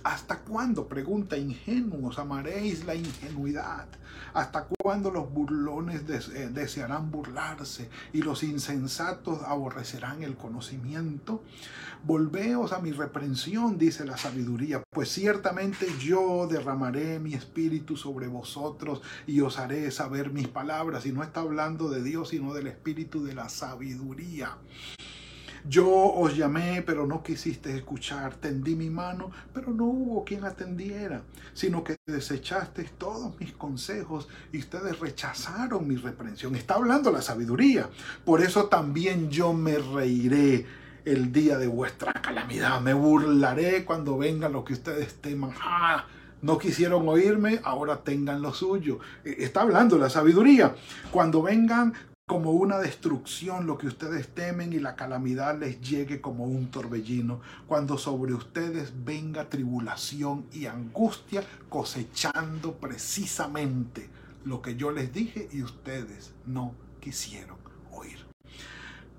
¿Hasta 0.02 0.40
cuándo, 0.40 0.86
pregunta 0.86 1.38
ingenuos, 1.38 2.18
amaréis 2.18 2.84
la 2.84 2.94
ingenuidad? 2.94 3.86
¿Hasta 4.34 4.66
cuándo 4.66 5.10
los 5.10 5.32
burlones 5.32 6.02
eh, 6.08 6.50
desearán 6.52 7.10
burlarse 7.10 7.88
y 8.12 8.20
los 8.20 8.42
insensatos 8.42 9.42
aborrecerán 9.44 10.22
el 10.22 10.36
conocimiento? 10.36 11.42
Volveos 12.06 12.74
a 12.74 12.80
mi 12.80 12.92
reprensión, 12.92 13.78
dice 13.78 14.04
la 14.04 14.18
sabiduría, 14.18 14.82
pues 14.90 15.08
ciertamente 15.08 15.86
yo 15.98 16.46
derramaré 16.46 17.18
mi 17.18 17.32
espíritu 17.32 17.96
sobre 17.96 18.26
vosotros 18.26 19.00
y 19.26 19.40
os 19.40 19.58
haré 19.58 19.90
saber 19.90 20.30
mis 20.30 20.48
palabras. 20.48 21.06
Y 21.06 21.12
no 21.12 21.22
está 21.22 21.40
hablando 21.40 21.88
de 21.88 22.02
Dios, 22.02 22.28
sino 22.28 22.52
del 22.52 22.66
espíritu 22.66 23.24
de 23.24 23.32
la 23.32 23.48
sabiduría. 23.48 24.58
Yo 25.66 25.88
os 25.88 26.36
llamé, 26.36 26.82
pero 26.82 27.06
no 27.06 27.22
quisiste 27.22 27.74
escuchar. 27.74 28.34
Tendí 28.34 28.76
mi 28.76 28.90
mano, 28.90 29.30
pero 29.54 29.70
no 29.70 29.86
hubo 29.86 30.24
quien 30.24 30.44
atendiera, 30.44 31.22
sino 31.54 31.82
que 31.82 31.96
desechaste 32.06 32.84
todos 32.98 33.40
mis 33.40 33.52
consejos 33.52 34.28
y 34.52 34.58
ustedes 34.58 35.00
rechazaron 35.00 35.88
mi 35.88 35.96
reprensión. 35.96 36.54
Está 36.54 36.74
hablando 36.74 37.10
la 37.10 37.22
sabiduría. 37.22 37.88
Por 38.26 38.42
eso 38.42 38.66
también 38.66 39.30
yo 39.30 39.54
me 39.54 39.78
reiré 39.78 40.83
el 41.04 41.32
día 41.32 41.58
de 41.58 41.66
vuestra 41.66 42.12
calamidad. 42.14 42.80
Me 42.80 42.94
burlaré 42.94 43.84
cuando 43.84 44.18
venga 44.18 44.48
lo 44.48 44.64
que 44.64 44.72
ustedes 44.72 45.14
teman. 45.20 45.52
¡Ah! 45.60 46.06
No 46.42 46.58
quisieron 46.58 47.08
oírme, 47.08 47.60
ahora 47.64 48.02
tengan 48.02 48.42
lo 48.42 48.52
suyo. 48.52 48.98
E, 49.24 49.36
está 49.44 49.62
hablando 49.62 49.96
la 49.98 50.10
sabiduría. 50.10 50.74
Cuando 51.10 51.42
vengan 51.42 51.94
como 52.26 52.52
una 52.52 52.78
destrucción 52.78 53.66
lo 53.66 53.76
que 53.76 53.86
ustedes 53.86 54.28
temen 54.28 54.72
y 54.72 54.78
la 54.78 54.96
calamidad 54.96 55.58
les 55.58 55.80
llegue 55.80 56.22
como 56.22 56.44
un 56.44 56.70
torbellino, 56.70 57.40
cuando 57.66 57.98
sobre 57.98 58.32
ustedes 58.32 58.92
venga 59.04 59.50
tribulación 59.50 60.46
y 60.52 60.66
angustia 60.66 61.42
cosechando 61.68 62.74
precisamente 62.76 64.08
lo 64.44 64.62
que 64.62 64.76
yo 64.76 64.90
les 64.90 65.12
dije 65.12 65.48
y 65.52 65.62
ustedes 65.62 66.32
no 66.46 66.74
quisieron. 67.00 67.53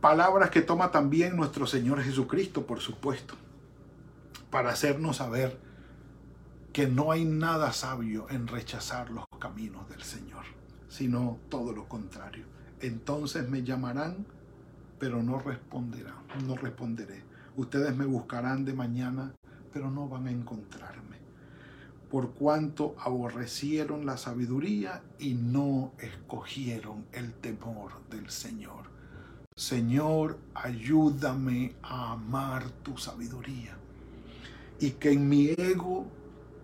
Palabras 0.05 0.51
que 0.51 0.61
toma 0.61 0.91
también 0.91 1.35
nuestro 1.35 1.65
Señor 1.65 2.01
Jesucristo, 2.03 2.67
por 2.67 2.79
supuesto, 2.79 3.33
para 4.51 4.69
hacernos 4.69 5.17
saber 5.17 5.59
que 6.73 6.85
no 6.87 7.11
hay 7.11 7.25
nada 7.25 7.73
sabio 7.73 8.27
en 8.29 8.47
rechazar 8.47 9.09
los 9.09 9.25
caminos 9.39 9.89
del 9.89 10.03
Señor, 10.03 10.45
sino 10.89 11.39
todo 11.49 11.71
lo 11.71 11.87
contrario 11.87 12.45
entonces 12.81 13.49
me 13.49 13.63
llamarán, 13.63 14.25
pero 14.99 15.23
no 15.23 15.39
responderán, 15.39 16.15
no 16.45 16.55
responderé. 16.55 17.23
Ustedes 17.55 17.95
me 17.95 18.05
buscarán 18.05 18.65
de 18.65 18.73
mañana, 18.73 19.33
pero 19.73 19.89
no 19.89 20.07
van 20.07 20.27
a 20.27 20.31
encontrarme. 20.31 21.17
Por 22.11 22.31
cuanto 22.31 22.95
aborrecieron 22.99 24.05
la 24.05 24.17
sabiduría 24.17 25.01
y 25.19 25.33
no 25.33 25.93
escogieron 25.97 27.05
el 27.11 27.33
temor 27.33 27.93
del 28.09 28.29
Señor. 28.29 28.94
Señor, 29.57 30.37
ayúdame 30.53 31.77
a 31.81 32.11
amar 32.11 32.69
tu 32.83 32.97
sabiduría 32.97 33.77
y 34.81 34.91
que 34.91 35.13
en 35.13 35.29
mi 35.29 35.47
ego 35.47 36.07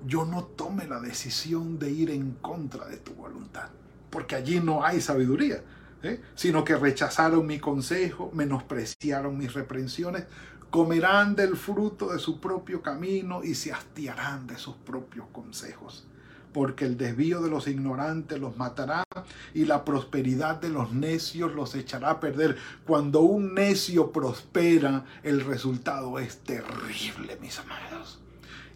yo 0.05 0.25
no 0.25 0.43
tome 0.43 0.85
la 0.85 0.99
decisión 0.99 1.79
de 1.79 1.89
ir 1.89 2.09
en 2.09 2.33
contra 2.41 2.85
de 2.89 2.97
tu 2.97 3.13
voluntad, 3.13 3.69
porque 4.09 4.35
allí 4.35 4.59
no 4.59 4.83
hay 4.83 4.99
sabiduría. 4.99 5.63
¿eh? 6.03 6.21
sino 6.35 6.65
que 6.65 6.75
rechazaron 6.75 7.47
mi 7.47 7.59
consejo, 7.59 8.29
menospreciaron 8.33 9.37
mis 9.37 9.53
reprensiones, 9.53 10.25
comerán 10.69 11.33
del 11.33 11.55
fruto 11.55 12.11
de 12.11 12.19
su 12.19 12.41
propio 12.41 12.81
camino 12.81 13.41
y 13.41 13.55
se 13.55 13.71
hastiarán 13.71 14.47
de 14.47 14.57
sus 14.57 14.75
propios 14.75 15.27
consejos. 15.31 16.05
Porque 16.53 16.85
el 16.85 16.97
desvío 16.97 17.41
de 17.41 17.49
los 17.49 17.67
ignorantes 17.67 18.39
los 18.39 18.57
matará 18.57 19.03
y 19.53 19.65
la 19.65 19.85
prosperidad 19.85 20.59
de 20.59 20.69
los 20.69 20.91
necios 20.91 21.53
los 21.53 21.75
echará 21.75 22.11
a 22.11 22.19
perder. 22.19 22.57
Cuando 22.85 23.21
un 23.21 23.53
necio 23.53 24.11
prospera, 24.11 25.05
el 25.23 25.41
resultado 25.41 26.19
es 26.19 26.37
terrible, 26.39 27.37
mis 27.41 27.59
amados. 27.59 28.19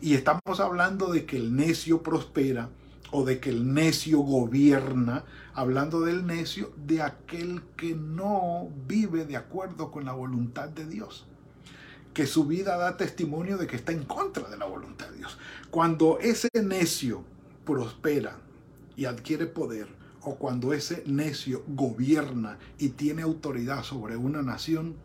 Y 0.01 0.13
estamos 0.13 0.59
hablando 0.59 1.11
de 1.11 1.25
que 1.25 1.37
el 1.37 1.55
necio 1.55 2.01
prospera 2.01 2.69
o 3.11 3.23
de 3.23 3.39
que 3.39 3.49
el 3.49 3.73
necio 3.73 4.19
gobierna 4.19 5.23
hablando 5.53 6.01
del 6.01 6.27
necio, 6.27 6.73
de 6.85 7.01
aquel 7.01 7.63
que 7.77 7.95
no 7.95 8.69
vive 8.87 9.25
de 9.25 9.37
acuerdo 9.37 9.89
con 9.89 10.05
la 10.05 10.11
voluntad 10.11 10.67
de 10.67 10.85
Dios, 10.85 11.25
que 12.13 12.27
su 12.27 12.45
vida 12.45 12.77
da 12.77 12.97
testimonio 12.97 13.57
de 13.57 13.65
que 13.65 13.77
está 13.77 13.93
en 13.93 14.03
contra 14.03 14.49
de 14.49 14.57
la 14.57 14.65
voluntad 14.65 15.07
de 15.07 15.17
Dios. 15.17 15.37
Cuando 15.71 16.19
ese 16.19 16.49
necio 16.61 17.23
prospera 17.65 18.37
y 18.95 19.05
adquiere 19.05 19.45
poder, 19.45 19.87
o 20.21 20.35
cuando 20.35 20.73
ese 20.73 21.03
necio 21.05 21.63
gobierna 21.67 22.57
y 22.77 22.89
tiene 22.89 23.21
autoridad 23.21 23.83
sobre 23.83 24.15
una 24.15 24.41
nación, 24.41 24.95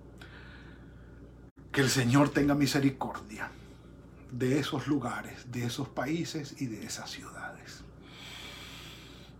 que 1.73 1.81
el 1.81 1.91
Señor 1.91 2.31
tenga 2.31 2.55
misericordia 2.55 3.51
de 4.33 4.59
esos 4.59 4.87
lugares, 4.87 5.51
de 5.51 5.65
esos 5.65 5.89
países 5.89 6.61
y 6.61 6.67
de 6.67 6.85
esas 6.85 7.11
ciudades. 7.11 7.83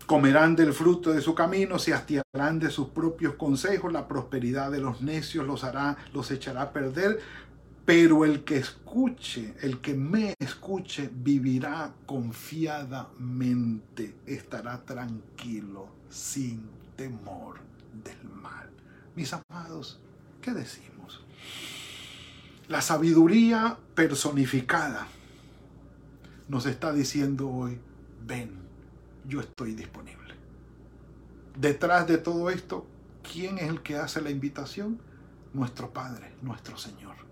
Comerán 0.05 0.55
del 0.55 0.73
fruto 0.73 1.11
de 1.11 1.21
su 1.21 1.33
camino, 1.33 1.79
se 1.79 1.93
hastiarán 1.93 2.59
de 2.59 2.69
sus 2.69 2.89
propios 2.89 3.35
consejos, 3.35 3.93
la 3.93 4.07
prosperidad 4.07 4.71
de 4.71 4.79
los 4.79 5.01
necios 5.01 5.45
los 5.45 5.63
hará, 5.63 5.97
los 6.13 6.31
echará 6.31 6.63
a 6.63 6.73
perder, 6.73 7.19
pero 7.85 8.25
el 8.25 8.43
que 8.43 8.57
escuche, 8.57 9.55
el 9.61 9.81
que 9.81 9.93
me 9.93 10.35
escuche, 10.39 11.09
vivirá 11.11 11.93
confiadamente, 12.05 14.15
estará 14.25 14.83
tranquilo, 14.85 15.87
sin 16.09 16.61
temor 16.95 17.59
del 18.03 18.29
mal. 18.29 18.69
Mis 19.15 19.33
amados, 19.33 19.99
¿qué 20.41 20.51
decimos? 20.51 21.23
La 22.67 22.81
sabiduría 22.81 23.77
personificada 23.95 25.07
nos 26.47 26.65
está 26.65 26.93
diciendo 26.93 27.49
hoy, 27.49 27.79
ven, 28.25 28.51
yo 29.27 29.41
estoy 29.41 29.73
disponible. 29.73 30.35
Detrás 31.57 32.07
de 32.07 32.17
todo 32.17 32.49
esto, 32.49 32.87
¿quién 33.23 33.57
es 33.57 33.69
el 33.69 33.81
que 33.81 33.97
hace 33.97 34.21
la 34.21 34.29
invitación? 34.29 34.99
Nuestro 35.53 35.91
Padre, 35.91 36.33
nuestro 36.41 36.77
Señor. 36.77 37.30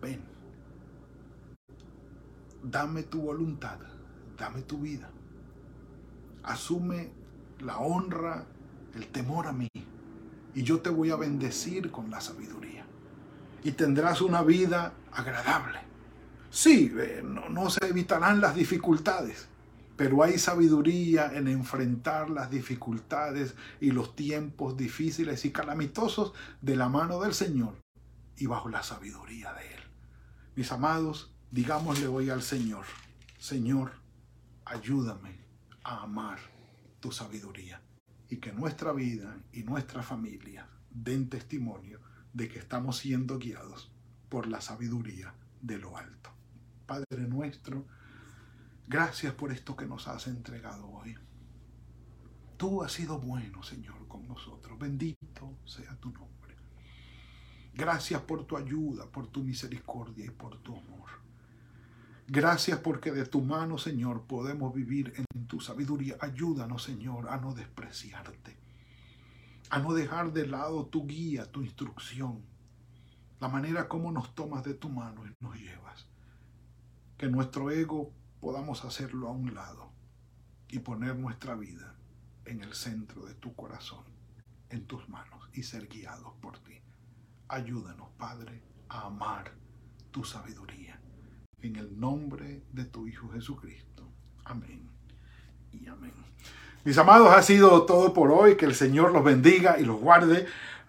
Ven, 0.00 0.20
dame 2.62 3.02
tu 3.02 3.20
voluntad, 3.22 3.78
dame 4.38 4.62
tu 4.62 4.78
vida. 4.78 5.10
Asume 6.42 7.12
la 7.60 7.78
honra, 7.78 8.46
el 8.94 9.08
temor 9.08 9.46
a 9.46 9.52
mí, 9.52 9.68
y 10.54 10.62
yo 10.62 10.80
te 10.80 10.90
voy 10.90 11.10
a 11.10 11.16
bendecir 11.16 11.90
con 11.90 12.10
la 12.10 12.20
sabiduría. 12.20 12.86
Y 13.62 13.72
tendrás 13.72 14.22
una 14.22 14.42
vida 14.42 14.94
agradable. 15.12 15.80
Sí, 16.50 16.92
eh, 16.98 17.22
no, 17.22 17.48
no 17.48 17.68
se 17.68 17.86
evitarán 17.86 18.40
las 18.40 18.56
dificultades, 18.56 19.48
pero 19.96 20.22
hay 20.22 20.38
sabiduría 20.38 21.30
en 21.34 21.46
enfrentar 21.46 22.30
las 22.30 22.50
dificultades 22.50 23.54
y 23.80 23.90
los 23.90 24.16
tiempos 24.16 24.76
difíciles 24.76 25.44
y 25.44 25.52
calamitosos 25.52 26.32
de 26.62 26.74
la 26.76 26.88
mano 26.88 27.20
del 27.20 27.34
Señor 27.34 27.74
y 28.38 28.46
bajo 28.46 28.70
la 28.70 28.82
sabiduría 28.82 29.52
de 29.52 29.74
Él. 29.74 29.89
Mis 30.56 30.72
amados, 30.72 31.34
digámosle 31.50 32.06
hoy 32.06 32.30
al 32.30 32.42
Señor, 32.42 32.84
Señor, 33.38 33.92
ayúdame 34.64 35.38
a 35.84 36.02
amar 36.02 36.38
tu 37.00 37.12
sabiduría 37.12 37.82
y 38.28 38.36
que 38.36 38.52
nuestra 38.52 38.92
vida 38.92 39.36
y 39.52 39.62
nuestra 39.62 40.02
familia 40.02 40.68
den 40.90 41.28
testimonio 41.28 42.00
de 42.32 42.48
que 42.48 42.58
estamos 42.58 42.98
siendo 42.98 43.38
guiados 43.38 43.90
por 44.28 44.46
la 44.46 44.60
sabiduría 44.60 45.34
de 45.60 45.78
lo 45.78 45.96
alto. 45.96 46.30
Padre 46.86 47.26
nuestro, 47.26 47.86
Gracias 48.90 49.32
por 49.34 49.52
esto 49.52 49.76
que 49.76 49.86
nos 49.86 50.08
has 50.08 50.26
entregado 50.26 50.90
hoy. 50.90 51.14
Tú 52.56 52.82
has 52.82 52.90
sido 52.90 53.20
bueno, 53.20 53.62
Señor, 53.62 54.08
con 54.08 54.26
nosotros. 54.26 54.76
Bendito 54.80 55.60
sea 55.64 55.94
tu 56.00 56.10
nombre. 56.10 56.49
Gracias 57.74 58.20
por 58.22 58.44
tu 58.44 58.56
ayuda, 58.56 59.06
por 59.06 59.26
tu 59.28 59.42
misericordia 59.42 60.26
y 60.26 60.30
por 60.30 60.58
tu 60.58 60.76
amor. 60.76 61.08
Gracias 62.26 62.78
porque 62.78 63.10
de 63.10 63.26
tu 63.26 63.40
mano, 63.40 63.76
Señor, 63.76 64.26
podemos 64.26 64.72
vivir 64.72 65.12
en 65.16 65.46
tu 65.46 65.60
sabiduría. 65.60 66.16
Ayúdanos, 66.20 66.84
Señor, 66.84 67.28
a 67.28 67.38
no 67.38 67.54
despreciarte, 67.54 68.56
a 69.70 69.80
no 69.80 69.92
dejar 69.94 70.32
de 70.32 70.46
lado 70.46 70.86
tu 70.86 71.06
guía, 71.06 71.50
tu 71.50 71.62
instrucción, 71.62 72.44
la 73.40 73.48
manera 73.48 73.88
como 73.88 74.12
nos 74.12 74.34
tomas 74.34 74.62
de 74.62 74.74
tu 74.74 74.88
mano 74.88 75.26
y 75.26 75.34
nos 75.40 75.56
llevas. 75.56 76.06
Que 77.16 77.28
nuestro 77.28 77.70
ego 77.70 78.12
podamos 78.40 78.84
hacerlo 78.84 79.28
a 79.28 79.32
un 79.32 79.54
lado 79.54 79.90
y 80.68 80.78
poner 80.78 81.16
nuestra 81.16 81.56
vida 81.56 81.96
en 82.44 82.62
el 82.62 82.74
centro 82.74 83.24
de 83.26 83.34
tu 83.34 83.54
corazón, 83.54 84.04
en 84.68 84.86
tus 84.86 85.08
manos 85.08 85.48
y 85.52 85.64
ser 85.64 85.88
guiados 85.88 86.32
por 86.40 86.58
ti. 86.58 86.80
Ayúdanos, 87.52 88.08
Padre, 88.16 88.62
a 88.88 89.06
amar 89.06 89.50
tu 90.12 90.22
sabiduría. 90.22 91.00
En 91.60 91.74
el 91.74 91.98
nombre 91.98 92.62
de 92.72 92.84
tu 92.84 93.08
Hijo 93.08 93.28
Jesucristo. 93.30 94.08
Amén 94.44 94.88
y 95.72 95.88
amén. 95.88 96.12
Mis 96.84 96.96
amados, 96.96 97.32
ha 97.32 97.42
sido 97.42 97.86
todo 97.86 98.14
por 98.14 98.30
hoy. 98.30 98.56
Que 98.56 98.66
el 98.66 98.76
Señor 98.76 99.12
los 99.12 99.24
bendiga 99.24 99.80
y 99.80 99.84
los 99.84 100.00
guarde. 100.00 100.46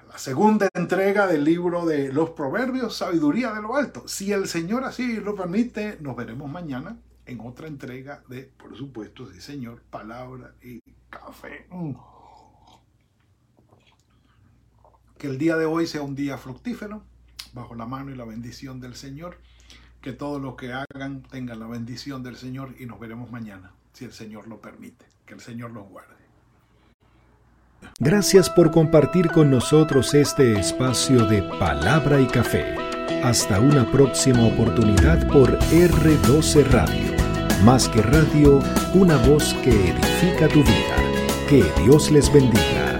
La 0.08 0.20
segunda 0.20 0.70
entrega 0.76 1.26
del 1.26 1.44
libro 1.44 1.88
de 1.88 2.14
los 2.14 2.30
Proverbios, 2.30 2.96
Sabiduría 2.96 3.54
de 3.54 3.64
lo 3.64 3.76
Alto. 3.76 4.08
Si 4.08 4.32
el 4.32 4.48
Señor 4.48 4.84
así 4.84 5.16
lo 5.16 5.34
permite, 5.34 5.98
nos 6.00 6.16
veremos 6.16 6.48
mañana 6.48 6.96
en 7.26 7.40
otra 7.40 7.68
entrega 7.68 8.22
de, 8.28 8.44
por 8.44 8.78
supuesto, 8.78 9.26
sí 9.32 9.42
señor, 9.42 9.82
palabra 9.90 10.54
y 10.62 10.80
café. 11.10 11.66
Que 15.22 15.28
el 15.28 15.38
día 15.38 15.56
de 15.56 15.66
hoy 15.66 15.86
sea 15.86 16.02
un 16.02 16.16
día 16.16 16.36
fructífero 16.40 17.04
bajo 17.54 17.76
la 17.76 17.86
mano 17.86 18.10
y 18.10 18.16
la 18.16 18.26
bendición 18.26 18.82
del 18.82 18.96
Señor. 18.96 19.38
Que 20.02 20.14
todo 20.14 20.40
lo 20.40 20.56
que 20.56 20.74
hagan 20.74 21.22
tengan 21.22 21.60
la 21.60 21.68
bendición 21.68 22.24
del 22.24 22.38
Señor 22.38 22.74
y 22.80 22.88
nos 22.88 23.00
veremos 23.00 23.30
mañana, 23.30 23.72
si 23.94 24.04
el 24.04 24.14
Señor 24.14 24.48
lo 24.48 24.60
permite. 24.62 25.06
Que 25.28 25.36
el 25.36 25.40
Señor 25.40 25.74
los 25.74 25.88
guarde. 25.88 26.16
Gracias 28.00 28.50
por 28.50 28.72
compartir 28.72 29.30
con 29.30 29.52
nosotros 29.52 30.16
este 30.16 30.60
espacio 30.60 31.24
de 31.28 31.44
palabra 31.60 32.20
y 32.20 32.26
café. 32.26 32.74
Hasta 33.24 33.60
una 33.60 33.86
próxima 33.92 34.44
oportunidad 34.44 35.28
por 35.28 35.56
R12 35.60 36.66
Radio. 36.72 37.16
Más 37.64 37.88
que 37.90 38.02
radio, 38.02 38.60
una 38.96 39.18
voz 39.18 39.54
que 39.64 39.92
edifica 39.92 40.48
tu 40.48 40.64
vida. 40.64 40.96
Que 41.48 41.64
Dios 41.84 42.10
les 42.10 42.34
bendiga. 42.34 42.91